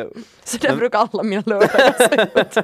eh, 0.00 0.06
Så 0.44 0.58
där 0.58 0.76
brukar 0.76 1.08
alla 1.12 1.22
mina 1.22 1.42
lördagar 1.46 1.94
se 1.98 2.22
ut. 2.22 2.54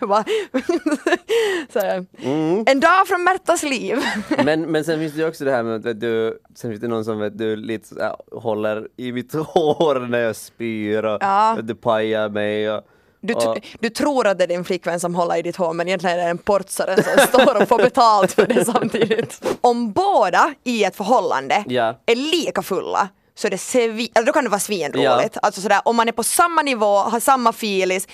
Det. 1.72 2.06
Mm. 2.24 2.64
En 2.66 2.80
dag 2.80 3.08
från 3.08 3.24
Märtas 3.24 3.62
liv. 3.62 3.98
men, 4.44 4.62
men 4.62 4.84
sen 4.84 4.98
finns 4.98 5.12
det 5.12 5.20
ju 5.20 5.28
också 5.28 5.44
det 5.44 5.50
här 5.50 5.62
med 5.62 5.86
att 5.86 6.00
du, 6.00 6.38
sen 6.54 6.70
finns 6.70 6.80
det 6.80 6.88
någon 6.88 7.04
som 7.04 7.18
vet 7.18 7.38
du, 7.38 7.56
lite 7.56 8.02
här, 8.02 8.16
håller 8.32 8.88
i 8.96 9.12
mitt 9.12 9.32
hår 9.34 10.06
när 10.08 10.18
jag 10.18 10.36
spyr 10.36 11.04
och 11.04 11.18
Ja. 11.20 11.58
du, 11.62 11.74
pajar 11.74 12.28
mig 12.28 12.70
och, 12.70 12.84
Du, 13.22 13.34
och 13.34 13.58
du 13.80 13.90
tror 13.90 14.26
att 14.26 14.38
det 14.38 14.44
är 14.44 14.48
din 14.48 14.64
flickvän 14.64 15.00
som 15.00 15.14
håller 15.14 15.36
i 15.36 15.42
ditt 15.42 15.56
hår 15.56 15.72
men 15.72 15.88
egentligen 15.88 16.18
är 16.18 16.24
det 16.24 16.30
en 16.30 16.38
portsare 16.38 17.02
som 17.02 17.26
står 17.40 17.62
och 17.62 17.68
får 17.68 17.78
betalt 17.78 18.32
för 18.32 18.46
det 18.46 18.64
samtidigt. 18.64 19.42
Om 19.60 19.92
båda 19.92 20.54
i 20.64 20.84
ett 20.84 20.96
förhållande 20.96 21.64
Ja. 21.66 22.00
är 22.06 22.14
lika 22.16 22.62
fulla 22.62 23.08
så 23.34 23.48
det 23.48 23.56
svi- 23.56 24.10
eller 24.14 24.26
då 24.26 24.32
kan 24.32 24.44
det 24.44 24.50
vara 24.50 24.60
svinroligt. 24.60 25.36
Alltså 25.42 25.60
sådär, 25.60 25.80
om 25.84 25.96
man 25.96 26.08
är 26.08 26.12
på 26.12 26.22
samma 26.22 26.62
nivå, 26.62 26.96
har 26.98 27.20
samma 27.20 27.52
filis, 27.52 28.08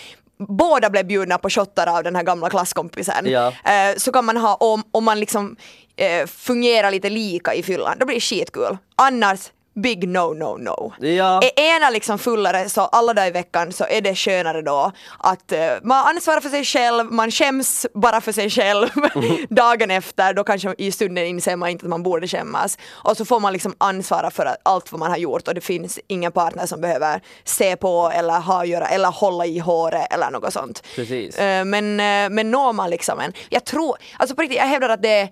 båda 0.48 0.90
blev 0.90 1.06
bjudna 1.06 1.38
på 1.38 1.50
shottar 1.50 1.86
av 1.96 2.02
den 2.04 2.16
här 2.16 2.22
gamla 2.22 2.50
klasskompisen. 2.50 3.26
Ja. 3.26 3.46
Eh, 3.64 3.96
så 3.96 4.12
kan 4.12 4.24
man 4.24 4.36
ha, 4.36 4.54
om, 4.54 4.82
om 4.90 5.04
man 5.04 5.20
liksom 5.20 5.56
eh, 5.96 6.26
fungerar 6.26 6.90
lite 6.90 7.10
lika 7.10 7.54
i 7.54 7.62
fyllan, 7.62 7.96
då 7.98 8.06
blir 8.06 8.16
det 8.16 8.20
skitkul. 8.20 8.76
Annars, 8.96 9.40
big 9.76 10.08
no 10.08 10.34
no 10.34 10.56
no. 10.58 11.06
Ja. 11.06 11.42
Är 11.42 11.76
ena 11.76 11.90
liksom 11.90 12.18
fullare 12.18 12.68
så 12.68 12.80
alla 12.80 13.14
dagar 13.14 13.28
i 13.28 13.30
veckan 13.30 13.72
så 13.72 13.84
är 13.88 14.00
det 14.00 14.14
skönare 14.14 14.62
då 14.62 14.92
att 15.18 15.52
eh, 15.52 15.68
man 15.82 16.06
ansvarar 16.06 16.40
för 16.40 16.48
sig 16.48 16.64
själv, 16.64 17.12
man 17.12 17.30
skäms 17.30 17.86
bara 17.94 18.20
för 18.20 18.32
sig 18.32 18.50
själv 18.50 18.88
dagen 19.48 19.90
efter, 19.90 20.34
då 20.34 20.44
kanske 20.44 20.74
i 20.78 20.92
stunden 20.92 21.26
inser 21.26 21.56
man 21.56 21.68
inte 21.68 21.86
att 21.86 21.90
man 21.90 22.02
borde 22.02 22.28
skämmas. 22.28 22.78
Och 22.90 23.16
så 23.16 23.24
får 23.24 23.40
man 23.40 23.52
liksom 23.52 23.74
ansvara 23.78 24.30
för 24.30 24.56
allt 24.62 24.92
vad 24.92 24.98
man 24.98 25.10
har 25.10 25.18
gjort 25.18 25.48
och 25.48 25.54
det 25.54 25.60
finns 25.60 25.98
ingen 26.06 26.32
partner 26.32 26.66
som 26.66 26.80
behöver 26.80 27.20
se 27.44 27.76
på 27.76 28.12
eller 28.14 28.40
ha 28.40 28.60
att 28.62 28.68
göra 28.68 28.86
eller 28.86 29.08
hålla 29.10 29.46
i 29.46 29.58
håret 29.58 30.12
eller 30.14 30.30
något 30.30 30.52
sånt. 30.52 30.82
Precis. 30.94 31.38
Eh, 31.38 31.64
Men, 31.64 32.00
eh, 32.00 32.30
men 32.30 32.50
når 32.50 32.72
man 32.72 32.90
liksom 32.90 33.20
en, 33.20 33.32
jag 33.48 33.64
tror, 33.64 33.96
alltså 34.18 34.36
på 34.36 34.42
riktigt, 34.42 34.58
jag 34.58 34.66
hävdar 34.66 34.88
att 34.88 35.02
det 35.02 35.08
är 35.20 35.28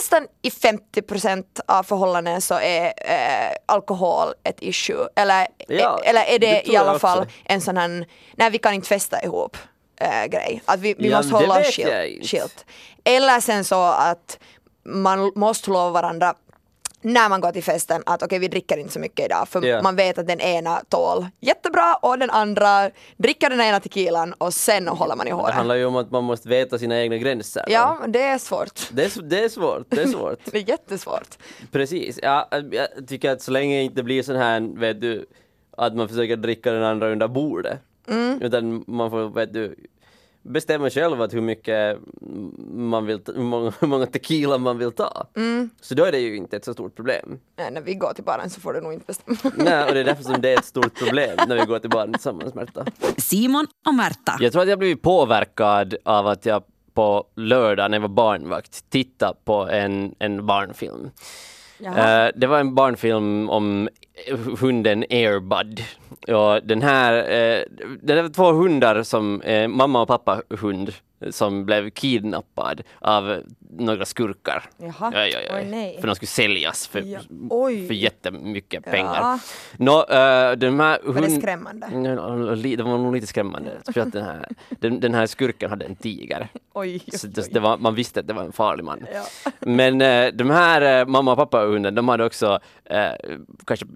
nästan 0.00 0.26
i 0.42 0.48
50% 0.50 1.44
av 1.66 1.82
förhållanden 1.82 2.40
så 2.40 2.54
är 2.54 2.86
eh, 2.86 3.52
alkohol 3.66 4.28
ett 4.44 4.56
issue. 4.60 5.08
Eller, 5.16 5.46
Ja, 5.68 6.00
eller 6.04 6.20
är 6.24 6.38
det, 6.38 6.46
det 6.46 6.68
i 6.72 6.76
alla 6.76 6.98
fall 6.98 7.18
också. 7.18 7.30
en 7.44 7.60
sån 7.60 7.76
här, 7.76 8.06
nej 8.36 8.50
vi 8.50 8.58
kan 8.58 8.74
inte 8.74 8.88
festa 8.88 9.22
ihop 9.22 9.56
eh, 10.00 10.24
grej. 10.26 10.62
Att 10.64 10.80
vi, 10.80 10.94
vi 10.98 11.08
Ja, 11.10 11.16
måste 11.16 11.34
hålla 11.34 11.60
oss 11.60 11.66
skilt. 12.22 12.64
Eller 13.04 13.40
sen 13.40 13.64
så 13.64 13.82
att 13.82 14.38
man 14.84 15.32
måste 15.34 15.70
lova 15.70 15.90
varandra 15.90 16.34
när 17.12 17.28
man 17.28 17.40
går 17.40 17.52
till 17.52 17.62
festen 17.62 18.02
att 18.06 18.22
okej 18.22 18.38
vi 18.38 18.48
dricker 18.48 18.76
inte 18.78 18.92
så 18.92 18.98
mycket 18.98 19.26
idag 19.26 19.48
för 19.48 19.62
Ja. 19.62 19.82
man 19.82 19.96
vet 19.96 20.18
att 20.18 20.26
den 20.26 20.40
ena 20.40 20.82
tål 20.88 21.26
jättebra 21.40 21.94
och 22.02 22.18
den 22.18 22.30
andra 22.30 22.90
dricker 23.16 23.50
den 23.50 23.60
ena 23.60 23.80
tequilan 23.80 24.32
och 24.32 24.54
sen 24.54 24.88
håller 24.88 25.16
man 25.16 25.26
i 25.26 25.30
Det 25.30 25.36
håret. 25.36 25.54
handlar 25.54 25.74
ju 25.74 25.84
om 25.84 25.96
att 25.96 26.10
man 26.10 26.24
måste 26.24 26.48
veta 26.48 26.78
sina 26.78 27.00
egna 27.00 27.16
gränser. 27.16 27.64
Ja, 27.68 27.98
det 28.08 28.22
är 28.22 28.38
svårt. 28.38 28.80
Det 28.90 29.04
är, 29.16 29.22
det 29.22 29.44
är 29.44 29.48
svårt, 29.48 29.86
det 29.90 30.02
är 30.02 30.06
svårt. 30.06 30.38
Det 30.52 30.58
är 30.58 30.68
jättesvårt. 30.68 31.38
Precis. 31.72 32.18
Ja, 32.22 32.48
jag 32.70 33.08
tycker 33.08 33.30
att 33.30 33.42
så 33.42 33.50
länge 33.50 33.76
det 33.76 33.82
inte 33.82 34.02
blir 34.02 34.22
sån 34.22 34.36
här, 34.36 34.78
vet 34.80 35.00
du, 35.00 35.26
att 35.76 35.94
man 35.94 36.08
försöker 36.08 36.36
dricka 36.36 36.72
den 36.72 36.82
andra 36.82 37.08
under 37.12 37.28
bordet. 37.28 37.78
Mm. 38.08 38.42
Utan 38.42 38.84
man 38.86 39.10
får, 39.10 39.28
vet 39.28 39.52
du, 39.52 39.76
bestämma 40.52 40.90
själv 40.90 41.22
att 41.22 41.34
hur 41.34 41.40
mycket 41.40 41.98
man 42.70 43.06
vill, 43.06 43.18
ta- 43.20 43.32
hur 43.32 43.42
många, 43.42 43.72
hur 43.80 43.88
många 43.88 44.06
tequila 44.06 44.58
man 44.58 44.78
vill 44.78 44.92
ta. 44.92 45.26
Mm. 45.36 45.70
Så 45.80 45.94
då 45.94 46.04
är 46.04 46.12
det 46.12 46.18
ju 46.18 46.36
inte 46.36 46.56
ett 46.56 46.64
så 46.64 46.72
stort 46.72 46.94
problem. 46.96 47.38
Nej, 47.58 47.70
när 47.72 47.80
vi 47.80 47.94
går 47.94 48.12
till 48.12 48.24
baren 48.24 48.50
så 48.50 48.60
får 48.60 48.72
du 48.72 48.80
nog 48.80 48.92
inte 48.92 49.06
bestämma. 49.06 49.36
Nej, 49.56 49.84
och 49.88 49.94
det 49.94 50.00
är 50.00 50.04
därför 50.04 50.22
som 50.22 50.40
det 50.40 50.48
är 50.52 50.58
ett 50.58 50.64
stort 50.64 50.98
problem 50.98 51.36
när 51.48 51.56
vi 51.56 51.64
går 51.64 51.78
till 51.78 51.90
baren 51.90 52.12
tillsammans, 52.12 52.54
Märta. 52.54 52.84
Simon 53.16 53.66
och 53.86 53.94
Märta. 53.94 54.36
Jag 54.40 54.52
tror 54.52 54.62
att 54.62 54.68
jag 54.68 54.78
blivit 54.78 55.02
påverkad 55.02 55.94
av 56.04 56.26
att 56.26 56.46
jag 56.46 56.62
på 56.94 57.24
lördag 57.36 57.90
när 57.90 57.98
jag 57.98 58.02
var 58.02 58.08
barnvakt 58.08 58.90
tittade 58.90 59.38
på 59.44 59.54
en, 59.68 60.14
en 60.18 60.46
barnfilm. 60.46 61.10
Uh, 61.80 62.28
det 62.34 62.46
var 62.46 62.60
en 62.60 62.74
barnfilm 62.74 63.50
om 63.50 63.88
hunden 64.60 65.04
Airbud. 65.10 65.82
Ja, 66.26 66.60
den 66.62 66.82
här, 66.82 67.14
uh, 67.14 67.64
det 68.02 68.22
var 68.22 68.28
två 68.28 68.52
hundar 68.52 69.02
som, 69.02 69.42
eh, 69.42 69.68
mamma 69.68 70.02
och 70.02 70.08
pappa 70.08 70.42
hund, 70.60 70.92
som 71.30 71.64
blev 71.64 71.90
kidnappad 71.90 72.80
av 72.98 73.42
några 73.78 74.04
skurkar. 74.04 74.62
Jaha. 74.76 74.92
Ja, 75.14 75.26
ja, 75.26 75.38
ja. 75.48 75.56
Oj, 75.56 75.64
nej. 75.70 75.98
För 76.00 76.06
de 76.06 76.14
skulle 76.16 76.26
säljas 76.26 76.86
för, 76.88 77.00
Ja. 77.00 77.18
Oj. 77.50 77.86
för 77.86 77.94
jättemycket 77.94 78.84
pengar. 78.84 79.14
Ja. 79.20 79.38
Nå, 79.78 80.00
eh, 80.00 80.52
den 80.52 80.80
här 80.80 80.98
Var 81.04 81.14
det 81.14 81.20
hund- 81.20 81.40
skrämmande? 81.42 81.86
Det 82.76 82.82
var 82.82 82.98
nog 82.98 83.14
lite 83.14 83.26
skrämmande. 83.26 83.70
För 83.94 84.00
att 84.00 84.12
den, 84.12 84.24
här, 84.24 84.48
den, 84.68 85.00
den 85.00 85.14
här 85.14 85.26
skurken 85.26 85.70
hade 85.70 85.84
en 85.84 85.96
tiger. 85.96 86.48
Oj, 86.74 86.98
Så 87.12 87.26
oj, 87.26 87.32
det, 87.34 87.54
oj. 87.54 87.60
var, 87.60 87.76
man 87.78 87.94
visste 87.94 88.20
att 88.20 88.26
det 88.26 88.32
var 88.34 88.42
en 88.42 88.52
farlig 88.52 88.84
man. 88.84 89.06
Ja. 89.14 89.24
Men 89.60 90.00
eh, 90.00 90.32
de 90.32 90.50
här 90.50 91.00
eh, 91.00 91.06
mamma 91.06 91.32
och 91.32 91.38
pappa 91.38 91.64
hunden, 91.66 91.94
de 91.94 92.08
hade 92.08 92.24
också 92.24 92.60
kanske, 93.66 93.86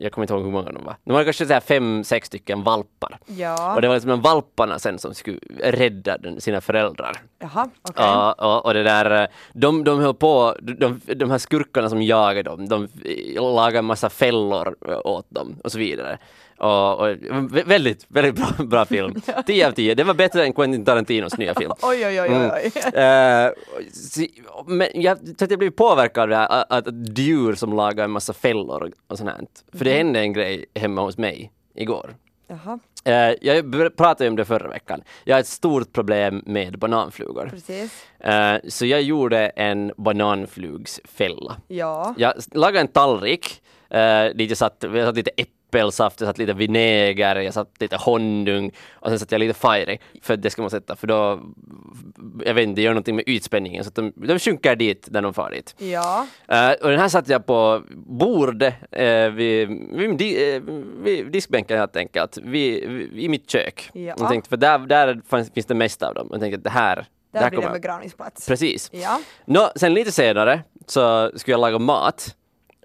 jag 0.00 0.12
kommer 0.12 0.22
inte 0.24 0.34
ihåg 0.34 0.42
hur 0.44 0.50
många 0.50 0.72
de 0.72 0.84
var. 0.84 0.96
De 1.04 1.12
hade 1.12 1.24
kanske 1.24 1.46
så 1.46 1.52
här 1.52 1.60
fem, 1.60 2.04
sex 2.04 2.26
stycken 2.26 2.62
valpar. 2.62 3.18
Ja. 3.26 3.74
Och 3.74 3.82
det 3.82 3.88
var 3.88 3.94
liksom 3.94 4.10
de 4.10 4.20
valparna 4.20 4.78
sen 4.78 4.98
som 4.98 5.14
skulle 5.14 5.38
rädda 5.60 6.18
den, 6.18 6.40
sina 6.40 6.60
föräldrar. 6.74 7.16
Jaha, 7.38 7.68
okej. 7.82 8.04
Ja, 8.04 8.32
och, 8.32 8.66
och 8.66 8.74
det 8.74 8.82
där, 8.82 9.22
eh, 9.22 9.28
de, 9.52 9.84
de 9.84 10.00
höll 10.00 10.14
på, 10.14 10.56
de, 10.62 11.00
de 11.14 11.30
här 11.30 11.38
skurkarna 11.38 11.88
som 11.88 12.02
jagade 12.02 12.42
dem, 12.50 12.68
de 12.68 12.88
lagade 13.36 13.78
en 13.78 13.84
massa 13.84 14.10
fällor 14.10 14.76
eh, 14.88 14.98
åt 15.04 15.26
dem 15.30 15.56
och 15.64 15.72
så 15.72 15.78
vidare. 15.78 16.18
Och, 16.58 17.00
och 17.00 17.06
vä- 17.08 17.66
väldigt, 17.66 18.06
väldigt 18.08 18.34
bra, 18.34 18.46
bra 18.66 18.84
film. 18.84 19.20
10 19.46 19.66
av 19.68 19.72
10. 19.72 19.94
Det 19.94 20.04
var 20.04 20.14
bättre 20.14 20.44
än 20.44 20.52
Quentin 20.52 20.84
Tarantinos 20.84 21.38
nya 21.38 21.54
film. 21.54 21.72
Oj, 21.82 22.06
oj, 22.06 22.20
oj, 22.20 22.28
Mm. 22.28 22.50
oj. 22.50 23.00
Eh, 23.00 23.50
si- 23.92 24.42
men 24.66 24.88
jag 24.94 25.18
tror 25.18 25.42
att 25.46 25.50
jag 25.50 25.58
blev 25.58 25.70
påverkad 25.70 26.22
av 26.22 26.28
det 26.28 26.36
här, 26.36 26.48
att, 26.68 26.72
att 26.88 27.18
djur 27.18 27.54
som 27.54 27.72
lagar 27.72 28.04
en 28.04 28.10
massa 28.10 28.32
fällor 28.32 28.92
och 29.08 29.18
sånt 29.18 29.30
här. 29.30 29.40
För 29.78 29.84
det 29.84 29.92
hände 29.92 30.20
en 30.20 30.32
grej 30.32 30.64
hemma 30.74 31.02
hos 31.02 31.18
mig 31.18 31.52
igår. 31.74 32.14
Jaha, 32.48 32.78
Eh, 33.04 33.34
jag 33.40 33.96
pratade 33.96 34.30
om 34.30 34.36
det 34.36 34.44
förra 34.44 34.68
veckan. 34.68 35.02
Jag 35.24 35.36
har 35.36 35.40
ett 35.40 35.46
stort 35.46 35.92
problem 35.92 36.42
med 36.46 36.78
bananflugor. 36.78 37.52
Eh, 38.18 38.54
så 38.68 38.86
jag 38.86 39.02
gjorde 39.02 39.48
en 39.48 39.92
bananflugsfälla. 39.96 41.56
Ja. 41.68 42.14
Jag 42.18 42.34
lagade 42.52 42.80
en 42.80 42.88
tallrik, 42.88 43.62
uh, 43.94 44.36
dit 44.36 44.48
jag 44.48 44.58
satt, 44.58 44.76
jag 44.94 45.06
satt 45.06 45.16
lite 45.16 45.30
äppelsaft, 45.70 46.20
jag 46.20 46.28
satt 46.28 46.38
lite 46.38 46.52
vinäger, 46.52 47.36
jag 47.36 47.54
satt 47.54 47.80
lite 47.80 47.96
honung 47.96 48.72
och 48.92 49.08
sen 49.08 49.18
satte 49.18 49.34
jag 49.34 49.40
lite 49.40 49.58
fire 49.58 49.98
för 50.22 50.36
det 50.36 50.50
ska 50.50 50.62
man 50.62 50.70
sätta 50.70 50.96
för 50.96 51.06
då, 51.06 51.40
jag 52.44 52.54
vet 52.54 52.68
inte, 52.68 52.80
det 52.80 52.84
gör 52.84 52.90
någonting 52.90 53.16
med 53.16 53.24
ytspänningen 53.26 53.84
så 53.84 53.88
att 53.88 53.94
de, 53.94 54.12
de 54.16 54.38
sjunker 54.38 54.76
dit 54.76 55.08
när 55.10 55.22
de 55.22 55.34
far 55.34 55.50
dit. 55.50 55.74
Ja. 55.78 56.26
Eh, 56.48 56.70
och 56.70 56.90
den 56.90 56.98
här 56.98 57.08
satte 57.08 57.32
jag 57.32 57.46
på 57.46 57.82
bordet 57.90 58.74
uh, 59.00 59.28
vid, 59.30 59.68
vid, 59.92 60.16
di, 60.16 60.54
eh, 60.54 60.62
vid 61.02 61.32
diskbänken 61.32 61.78
helt 61.78 61.96
enkelt, 61.96 62.38
vid, 62.42 62.88
vid, 62.88 63.18
i 63.18 63.28
mitt 63.28 63.50
kök. 63.50 63.90
Ja. 63.92 64.14
Jag 64.18 64.28
tänkte, 64.28 64.48
för 64.48 64.56
där, 64.56 64.78
där 64.78 65.20
fanns, 65.28 65.50
finns 65.52 65.66
det 65.66 65.74
mesta 65.74 66.08
av 66.08 66.14
dem. 66.14 66.28
Jag 66.30 66.40
tänkte 66.40 66.56
att 66.56 66.64
det 66.64 66.70
här, 66.70 67.06
Där 67.32 67.40
här 67.40 67.50
blir 67.50 67.58
det 67.58 67.66
kommer... 67.66 67.78
begravningsplats. 67.78 68.48
Precis. 68.48 68.90
Ja. 68.92 69.20
Nå, 69.44 69.70
sen 69.76 69.94
lite 69.94 70.12
senare 70.12 70.60
så 70.86 71.30
skulle 71.34 71.52
jag 71.52 71.60
laga 71.60 71.78
mat 71.78 72.36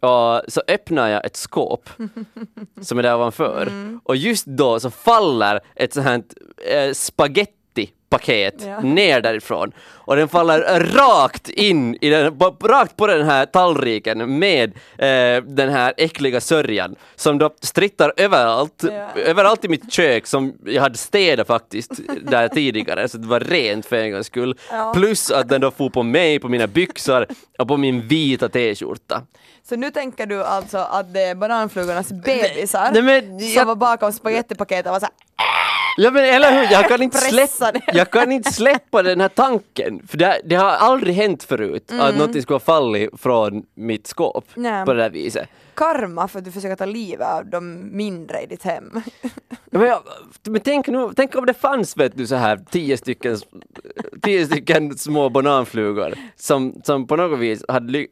och 0.06 0.42
så 0.48 0.62
öppnar 0.68 1.08
jag 1.08 1.26
ett 1.26 1.36
skåp 1.36 1.90
som 2.82 3.00
är 3.00 3.04
där 3.04 3.16
ovanför 3.16 3.62
Mm. 3.68 4.00
och 4.04 4.16
just 4.16 4.46
då 4.46 4.80
så 4.80 4.90
faller 4.92 5.60
ett 5.76 5.94
sånt 5.94 6.06
här 6.08 6.24
eh, 6.68 6.94
spagettipaket 7.76 8.56
Ja. 8.66 8.80
ner 8.80 9.22
därifrån 9.22 9.72
och 10.08 10.16
den 10.16 10.28
faller 10.28 10.80
rakt 10.80 11.50
in 11.50 11.96
i 12.02 12.10
den, 12.10 12.40
rakt 12.64 12.98
på 12.98 13.08
den 13.08 13.26
här 13.26 13.46
tallriken 13.46 14.40
med 14.40 14.70
eh, 14.98 15.44
den 15.44 15.70
här 15.70 15.94
äckliga 15.98 16.42
sörjan 16.42 16.96
som 17.16 17.38
då 17.38 17.50
strittar 17.62 18.14
överallt, 18.18 18.84
Ja. 18.84 19.22
överallt 19.22 19.66
i 19.66 19.68
mitt 19.68 19.94
kök 19.94 20.28
som 20.28 20.54
jag 20.66 20.82
hade 20.82 20.98
städat 20.98 21.48
faktiskt 21.48 21.92
där 22.22 22.48
tidigare 22.48 23.10
så 23.10 23.18
det 23.18 23.28
var 23.28 23.40
rent 23.40 23.86
för 23.86 23.96
en 23.96 24.12
gångs 24.12 24.28
skull. 24.28 24.56
Ja. 24.72 24.94
Plus 24.96 25.32
att 25.32 25.50
den 25.50 25.62
då 25.62 25.72
for 25.72 25.90
på 25.90 26.04
mig, 26.04 26.40
på 26.40 26.50
mina 26.50 26.68
byxor 26.68 27.28
och 27.60 27.68
på 27.68 27.78
min 27.78 28.08
vita 28.08 28.50
t-skjorta. 28.50 29.22
Så 29.70 29.76
nu 29.76 29.92
tänker 29.92 30.26
du 30.26 30.44
alltså 30.44 30.78
att 30.78 31.14
det 31.14 31.22
är 31.22 31.36
bananflugornas 31.36 32.10
bebisar 32.12 32.90
Nej, 32.94 33.02
men 33.02 33.40
som 33.40 33.50
jag- 33.54 33.66
var 33.66 33.76
bakom 33.76 34.14
spagettipaketet 34.14 34.86
och 34.86 34.92
var 34.92 35.00
såhär 35.00 35.14
Ja 35.98 36.12
men 36.12 36.26
eller 36.26 36.52
hur, 36.52 36.72
jag 36.72 36.88
kan 36.90 37.02
inte 37.02 37.18
släppa, 37.18 37.72
jag 37.94 38.12
kan 38.12 38.32
inte 38.32 38.52
släppa 38.54 39.04
den 39.04 39.22
här 39.22 39.28
tanken. 39.30 40.08
För 40.08 40.18
det, 40.18 40.42
det 40.46 40.56
har 40.56 40.70
aldrig 40.70 41.16
hänt 41.16 41.44
förut 41.44 41.92
att 42.00 42.18
något 42.18 42.42
skulle 42.42 42.56
ha 42.56 42.60
fallit 42.60 43.10
från 43.22 43.64
mitt 43.74 44.08
skåp 44.08 44.46
Nej. 44.56 44.86
på 44.86 44.94
det 44.94 45.02
där 45.02 45.10
viset. 45.10 45.50
karma 45.74 46.28
för 46.28 46.40
att 46.40 46.46
du 46.46 46.52
försöker 46.52 46.76
ta 46.76 46.86
livet 46.86 47.28
av 47.28 47.46
de 47.46 47.90
mindre 47.98 48.42
i 48.42 48.46
ditt 48.46 48.64
hem. 48.64 48.92
Ja, 49.22 49.30
Men, 49.80 49.82
jag, 49.88 50.00
men 50.44 50.62
tänk, 50.62 50.88
nu, 50.88 51.10
tänk 51.16 51.36
om 51.36 51.46
det 51.46 51.54
fanns 51.54 51.98
vet 51.98 52.18
du 52.18 52.28
så 52.28 52.36
här 52.36 52.60
tio 52.72 52.98
stycken, 52.98 53.38
tio 54.22 54.46
stycken 54.46 54.98
små 54.98 55.30
bananflugor 55.30 56.14
som, 56.36 56.82
som 56.84 57.08
på 57.08 57.16
något 57.16 57.40
vis 57.40 57.64
hade 57.68 58.08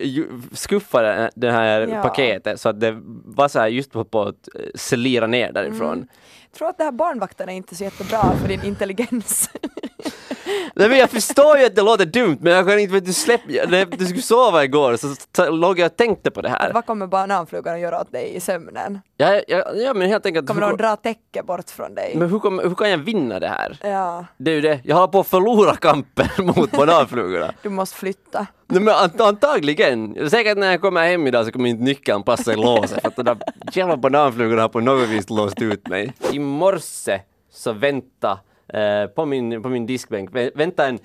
skuffat 0.52 1.32
det- 1.36 1.52
här 1.52 1.88
Ja. 1.88 2.02
paketet 2.04 2.60
så 2.62 2.70
att 2.70 2.80
det 2.80 3.00
var 3.26 3.48
så 3.48 3.60
här 3.60 3.68
just 3.68 3.92
på, 3.92 4.04
på 4.06 4.22
att 4.22 4.48
eh, 4.56 4.62
slira 4.76 5.28
ner 5.28 5.52
därifrån. 5.52 5.98
Jag 5.98 6.08
tror 6.54 6.70
att 6.70 6.78
det 6.78 6.84
här 6.84 6.92
barnvakten 6.92 7.50
är 7.50 7.54
inte 7.54 7.76
så 7.76 7.84
jättebra 7.84 8.38
för 8.42 8.48
din 8.48 8.64
intelligens. 8.64 9.50
Nej, 10.76 10.90
men 10.90 10.98
jag 10.98 11.10
förstår 11.10 11.58
ju 11.58 11.66
att 11.66 11.76
det 11.76 11.82
låter 11.82 12.06
dumt 12.06 12.38
men 12.42 12.54
jag 12.54 12.68
kan 12.68 12.80
inte 12.80 13.00
du 13.00 13.14
släppa, 13.14 13.44
när 13.70 13.86
du 13.86 14.06
skulle 14.06 14.22
sova 14.22 14.64
igår 14.64 14.98
så 15.36 15.52
låg 15.52 15.80
jag 15.80 15.86
och 15.86 15.98
tänkte 15.98 16.32
på 16.32 16.42
det 16.42 16.50
här. 16.50 16.72
Vad 16.74 16.86
kommer 16.86 17.08
bananflugan 17.08 17.76
att 17.76 17.80
göra 17.82 18.02
åt 18.02 18.12
dig 18.12 18.36
i 18.36 18.40
sömnen? 18.40 19.00
Ja, 19.18 19.42
ja, 19.48 19.74
ja 19.76 19.94
men 19.94 20.08
helt 20.10 20.26
enkelt, 20.26 20.48
Kommer 20.48 20.62
hur, 20.62 20.70
de 20.70 20.78
dra 20.78 20.96
täcke 20.96 21.44
bort 21.44 21.70
från 21.70 21.96
dig? 21.96 22.14
men 22.16 22.30
hur, 22.30 22.40
kommer- 22.40 22.64
hur 22.64 22.76
kan 22.76 22.90
jag 22.90 22.98
vinna 22.98 23.40
det 23.40 23.48
här? 23.48 23.78
Ja, 23.84 24.26
Det 24.38 24.52
är 24.52 24.56
ju 24.56 24.62
det, 24.62 24.80
jag 24.84 24.96
håller 24.96 25.08
på 25.08 25.20
att 25.20 25.28
förlora 25.28 25.76
kampen 25.76 26.28
mot 26.56 26.72
bananflugorna. 26.72 27.54
du 27.62 27.70
måste 27.70 27.98
flytta. 27.98 28.48
Nej, 28.68 28.82
men 28.82 28.94
ant- 28.94 29.22
antagligen. 29.28 30.30
Säkert 30.30 30.58
när 30.58 30.72
jag 30.72 30.82
kommer 30.82 31.04
hem 31.08 31.28
idag 31.28 31.46
så 31.46 31.52
kommer 31.52 31.70
inte 31.70 31.84
nyckeln 31.84 32.24
passa 32.24 32.54
i 32.54 32.56
låset 32.56 33.02
för 33.02 33.08
att 33.08 33.16
de 33.16 33.24
där 33.24 33.38
jävla 33.74 33.98
bananflugorna 33.98 34.62
har 34.62 34.70
på 34.70 34.80
något 34.80 35.10
vis 35.10 35.30
låst 35.30 35.62
ut 35.62 35.88
mig. 35.88 36.14
I 36.32 36.40
morse 36.40 37.20
så 37.52 37.74
vänta 37.74 38.40
eh, 38.68 39.06
på, 39.08 39.26
min, 39.26 39.62
på 39.64 39.70
min 39.70 39.86
diskbänk, 39.86 40.30
vä- 40.32 40.52
vänta 40.56 40.88
en 40.88 41.00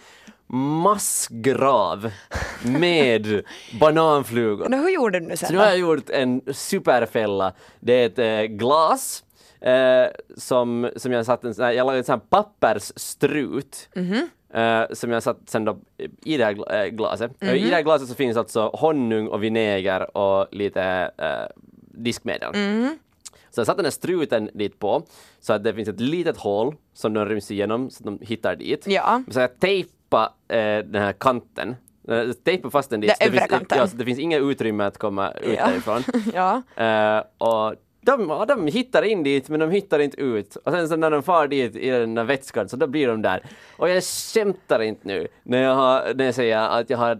massgrav 0.82 2.10
med 2.64 3.42
bananflugor. 3.80 4.68
Men 4.68 4.78
hur 4.80 4.88
gjorde 4.90 5.20
du 5.20 5.26
nu 5.26 5.36
Så 5.36 5.46
sen 5.46 5.54
nu 5.54 5.58
har 5.58 5.66
jag 5.66 5.78
gjort 5.78 6.10
en 6.10 6.42
superfälla. 6.52 7.52
Det 7.80 7.92
är 7.92 8.06
ett 8.06 8.18
eh, 8.50 8.56
glas 8.56 9.24
eh, 9.60 10.06
som, 10.36 10.90
som 10.96 11.12
jag 11.12 11.26
satt 11.26 11.44
en 11.44 11.54
jag 11.58 11.76
lagade 11.76 11.98
en 11.98 12.04
sån 12.04 12.12
här 12.12 12.42
pappersstrut. 12.42 13.88
eh, 14.54 14.82
som 14.92 15.10
jag 15.10 15.22
satt 15.22 15.38
sen 15.46 15.64
då 15.64 15.78
i 16.24 16.36
det 16.36 16.44
här 16.44 16.52
gla- 16.52 16.82
eh, 16.84 16.86
glaset. 16.86 17.30
Och 17.40 17.46
I 17.56 17.68
det 17.68 17.74
här 17.74 17.82
glaset 17.82 18.08
så 18.08 18.14
finns 18.14 18.36
alltså 18.36 18.68
honung 18.68 19.28
och 19.28 19.42
vinäger 19.42 20.16
och 20.16 20.46
lite 20.50 21.10
eh, 21.18 21.56
diskmedel. 21.90 22.50
Så 23.58 23.60
jag 23.60 23.66
satte 23.66 23.78
den 23.78 23.84
här 23.86 23.90
struten 23.90 24.50
dit 24.54 24.78
på 24.78 25.02
så 25.40 25.52
att 25.52 25.64
det 25.64 25.74
finns 25.74 25.88
ett 25.88 26.00
litet 26.00 26.36
hål 26.36 26.74
som 26.94 27.14
de 27.14 27.24
ryms 27.26 27.50
igenom 27.50 27.90
så 27.90 27.98
att 28.00 28.04
de 28.18 28.26
hittar 28.26 28.56
dit. 28.56 28.86
Ja. 28.86 29.22
Så 29.30 29.40
jag 29.40 29.60
tejpade 29.60 30.32
eh, 30.48 30.84
den 30.84 31.02
här 31.02 31.12
kanten 31.12 31.76
Eh, 32.08 32.32
Tejpa 32.32 32.70
fast 32.70 32.90
den 32.90 33.00
dit. 33.00 33.08
Den 33.10 33.16
det, 33.20 33.24
övre 33.26 33.38
finns, 33.38 33.50
kanten. 33.50 33.78
ja, 33.78 33.86
så 33.86 33.96
det 33.96 34.04
finns 34.04 34.18
inga 34.18 34.38
utrymme 34.38 34.84
att 34.84 34.98
komma 34.98 35.30
ut 35.30 35.56
Ja. 35.58 35.66
därifrån. 35.66 36.02
Ja. 36.34 36.62
Eh, 36.84 37.24
och 37.38 37.74
de, 38.00 38.28
ja, 38.28 38.44
de 38.48 38.66
hittar 38.66 39.02
in 39.02 39.22
dit 39.22 39.48
men 39.48 39.60
de 39.60 39.70
hittar 39.70 39.98
inte 39.98 40.20
ut. 40.20 40.56
Och 40.56 40.72
sen 40.72 40.88
så 40.88 40.96
när 40.96 41.10
de 41.10 41.22
far 41.22 41.48
dit 41.48 41.76
i 41.76 41.90
den 41.90 42.14
där 42.14 42.24
vätskan 42.24 42.68
så 42.68 42.76
då 42.76 42.86
blir 42.86 43.08
de 43.08 43.22
där. 43.22 43.42
Och 43.76 43.88
jag 43.88 44.04
skämtar 44.04 44.80
inte 44.82 45.08
nu 45.08 45.28
när 45.42 45.62
jag, 45.62 45.74
har, 45.74 46.14
när 46.14 46.24
jag 46.24 46.34
säger 46.34 46.58
att 46.58 46.90
jag 46.90 46.98
har 46.98 47.18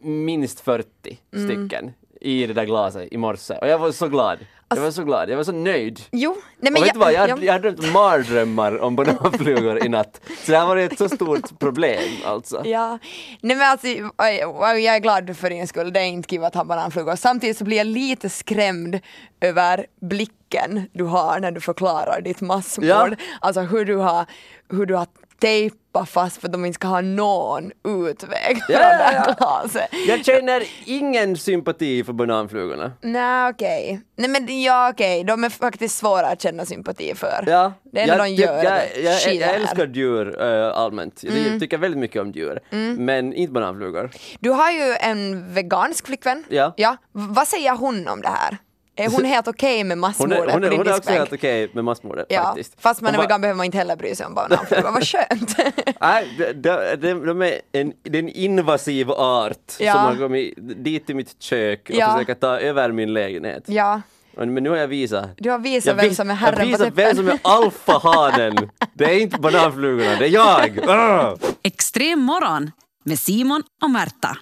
minst 0.00 0.60
40 0.60 0.88
Mm. 1.34 1.48
stycken 1.48 1.92
i 2.20 2.46
det 2.46 2.52
där 2.54 2.64
glaset 2.64 3.12
i 3.12 3.16
morse. 3.16 3.54
Och 3.54 3.68
jag 3.68 3.78
var 3.78 3.90
så 3.92 4.08
glad. 4.08 4.38
Jag 4.68 4.76
var 4.82 4.90
så 4.90 5.04
glad, 5.04 5.30
jag 5.30 5.36
var 5.36 5.44
så 5.44 5.52
nöjd. 5.52 6.00
Jo, 6.12 6.36
nej 6.60 6.68
Och 6.68 6.72
men 6.72 6.82
vet 6.82 6.92
du 6.92 6.98
vad, 6.98 7.12
jag, 7.12 7.28
ja. 7.28 7.34
har- 7.36 7.42
jag 7.42 7.52
har 7.52 7.60
drömt 7.60 7.92
mardrömmar 7.92 8.78
om 8.82 8.96
bananflugor 8.96 9.84
i 9.84 9.88
natt. 9.88 10.20
Så 10.44 10.52
det 10.52 10.58
här 10.58 10.66
var 10.66 10.76
ett 10.76 10.98
så 10.98 11.08
stort 11.08 11.58
problem 11.58 12.00
alltså. 12.24 12.62
Ja, 12.64 12.98
nej 13.40 13.56
men 13.56 13.70
alltså 13.70 13.86
jag 13.86 14.84
är 14.96 14.98
glad 14.98 15.36
för 15.36 15.50
din 15.50 15.68
skull, 15.68 15.92
det 15.92 16.00
är 16.00 16.04
inte 16.04 16.28
kul 16.28 16.44
att 16.44 16.54
ha 16.54 16.64
bananflugor. 16.64 17.16
Samtidigt 17.16 17.56
så 17.58 17.64
blir 17.64 17.76
jag 17.76 17.86
lite 17.86 18.28
skrämd 18.30 19.00
över 19.40 19.86
blicken 20.00 20.88
du 20.92 21.04
har 21.04 21.40
när 21.40 21.50
du 21.50 21.60
förklarar 21.60 22.20
ditt 22.20 22.40
massmord. 22.40 22.86
Ja. 22.88 23.10
Alltså 23.40 23.60
hur 23.60 23.84
du 23.84 23.96
har, 23.96 24.26
hur 24.70 24.86
du 24.86 24.94
har 24.94 25.06
tejpat 25.40 26.08
fast 26.08 26.40
för 26.40 26.48
att 26.48 26.52
de 26.52 26.64
inte 26.64 26.74
ska 26.74 26.88
ha 26.88 27.00
någon 27.00 27.70
utväg 27.88 28.60
Ja, 28.68 28.80
ja, 28.80 29.12
ja. 29.26 29.34
glaset. 29.38 29.88
Jag 30.08 30.24
känner 30.24 30.62
ingen 30.84 31.36
sympati 31.36 32.04
för 32.04 32.12
bananflugorna. 32.12 32.92
Nej 33.02 33.50
okej, 33.50 34.00
nej 34.16 34.28
men 34.30 34.62
ja 34.62 34.90
okej, 34.90 35.24
de 35.24 35.44
är 35.44 35.48
faktiskt 35.48 35.98
svåra 35.98 36.26
att 36.26 36.42
känna 36.42 36.64
sympati 36.64 37.14
för. 37.14 37.44
Ja, 37.46 37.72
Det 37.92 38.00
enda 38.00 38.18
de 38.18 38.28
gör 38.28 38.54
jag, 38.54 38.64
är 38.64 39.04
jag, 39.04 39.34
jag 39.34 39.46
här. 39.46 39.54
älskar 39.54 39.86
djur 39.86 40.42
äh, 40.42 40.76
allmänt. 40.78 41.24
Jag 41.24 41.60
tycker 41.60 41.78
väldigt 41.78 42.00
mycket 42.00 42.22
om 42.22 42.30
djur. 42.32 42.60
Men 42.98 43.32
inte 43.32 43.52
bananflugor. 43.52 44.10
Du 44.40 44.50
har 44.50 44.70
ju 44.70 44.96
en 45.00 45.52
vegansk 45.54 46.06
flickvän. 46.06 46.44
Ja. 46.48 46.74
ja. 46.76 46.96
Vad 47.12 47.48
säger 47.48 47.76
hon 47.76 48.08
om 48.08 48.20
det 48.20 48.28
här? 48.28 48.56
Är 48.98 49.10
hon 49.10 49.24
helt 49.24 49.48
okej 49.48 49.84
med 49.84 49.94
Hon 49.96 50.00
massmordet 50.00 50.38
är, 50.38 50.52
hon 50.52 50.64
är, 50.64 50.70
hon 50.70 50.86
är 50.88 50.96
också 50.96 51.10
helt 51.10 51.32
okej 51.32 51.70
med 51.72 51.84
massmordet 51.84 52.26
Ja, 52.28 52.42
faktiskt. 52.42 52.74
fast 52.80 53.00
man 53.00 53.14
är 53.14 53.18
Hon 53.18 53.24
vegan 53.26 53.40
behöver 53.40 53.56
man 53.56 53.66
inte 53.66 53.78
heller 53.78 53.96
bry 53.96 54.14
sig 54.14 54.26
om 54.26 54.34
bananflugor. 54.34 54.90
Vad 54.92 55.06
skönt! 55.06 55.56
Nej, 56.00 56.28
de, 56.38 56.52
de, 56.54 56.96
de, 56.96 57.26
de 57.26 57.42
är 57.42 57.60
en, 57.72 57.92
det 58.02 58.18
är 58.18 58.22
en 58.22 58.28
invasiv 58.28 59.10
art 59.10 59.72
Ja. 59.78 59.92
som 59.92 60.02
har 60.02 60.16
kommit 60.16 60.54
dit 60.84 61.06
till 61.06 61.16
mitt 61.16 61.42
kök 61.42 61.80
och 61.90 61.96
Ja. 61.96 62.12
försöker 62.12 62.34
ta 62.34 62.58
över 62.58 62.92
min 62.92 63.12
lägenhet. 63.12 63.62
ja, 63.66 64.00
Men 64.36 64.54
nu 64.54 64.70
har 64.70 64.76
jag 64.76 64.88
visat. 64.88 65.30
du 65.36 65.50
har 65.50 65.58
visat 65.58 65.86
Jag, 65.86 65.94
vem 65.94 66.08
vis- 66.08 66.16
som 66.16 66.30
är 66.30 66.34
jag 66.34 66.38
herren 66.38 66.58
på 66.60 66.66
visar 66.66 66.90
vem 66.90 67.16
som 67.16 67.28
är 67.28 67.38
alfahanen. 67.42 68.70
Det 68.94 69.04
är 69.04 69.18
inte 69.20 69.38
bananflugorna, 69.40 70.16
det 70.18 70.24
är 70.24 70.30
jag! 70.30 70.78
Ugh! 70.78 71.34
Extrem 71.62 72.20
morgon 72.20 72.70
med 73.04 73.18
Simon 73.18 73.62
och 73.82 73.90
Märta. 73.90 74.36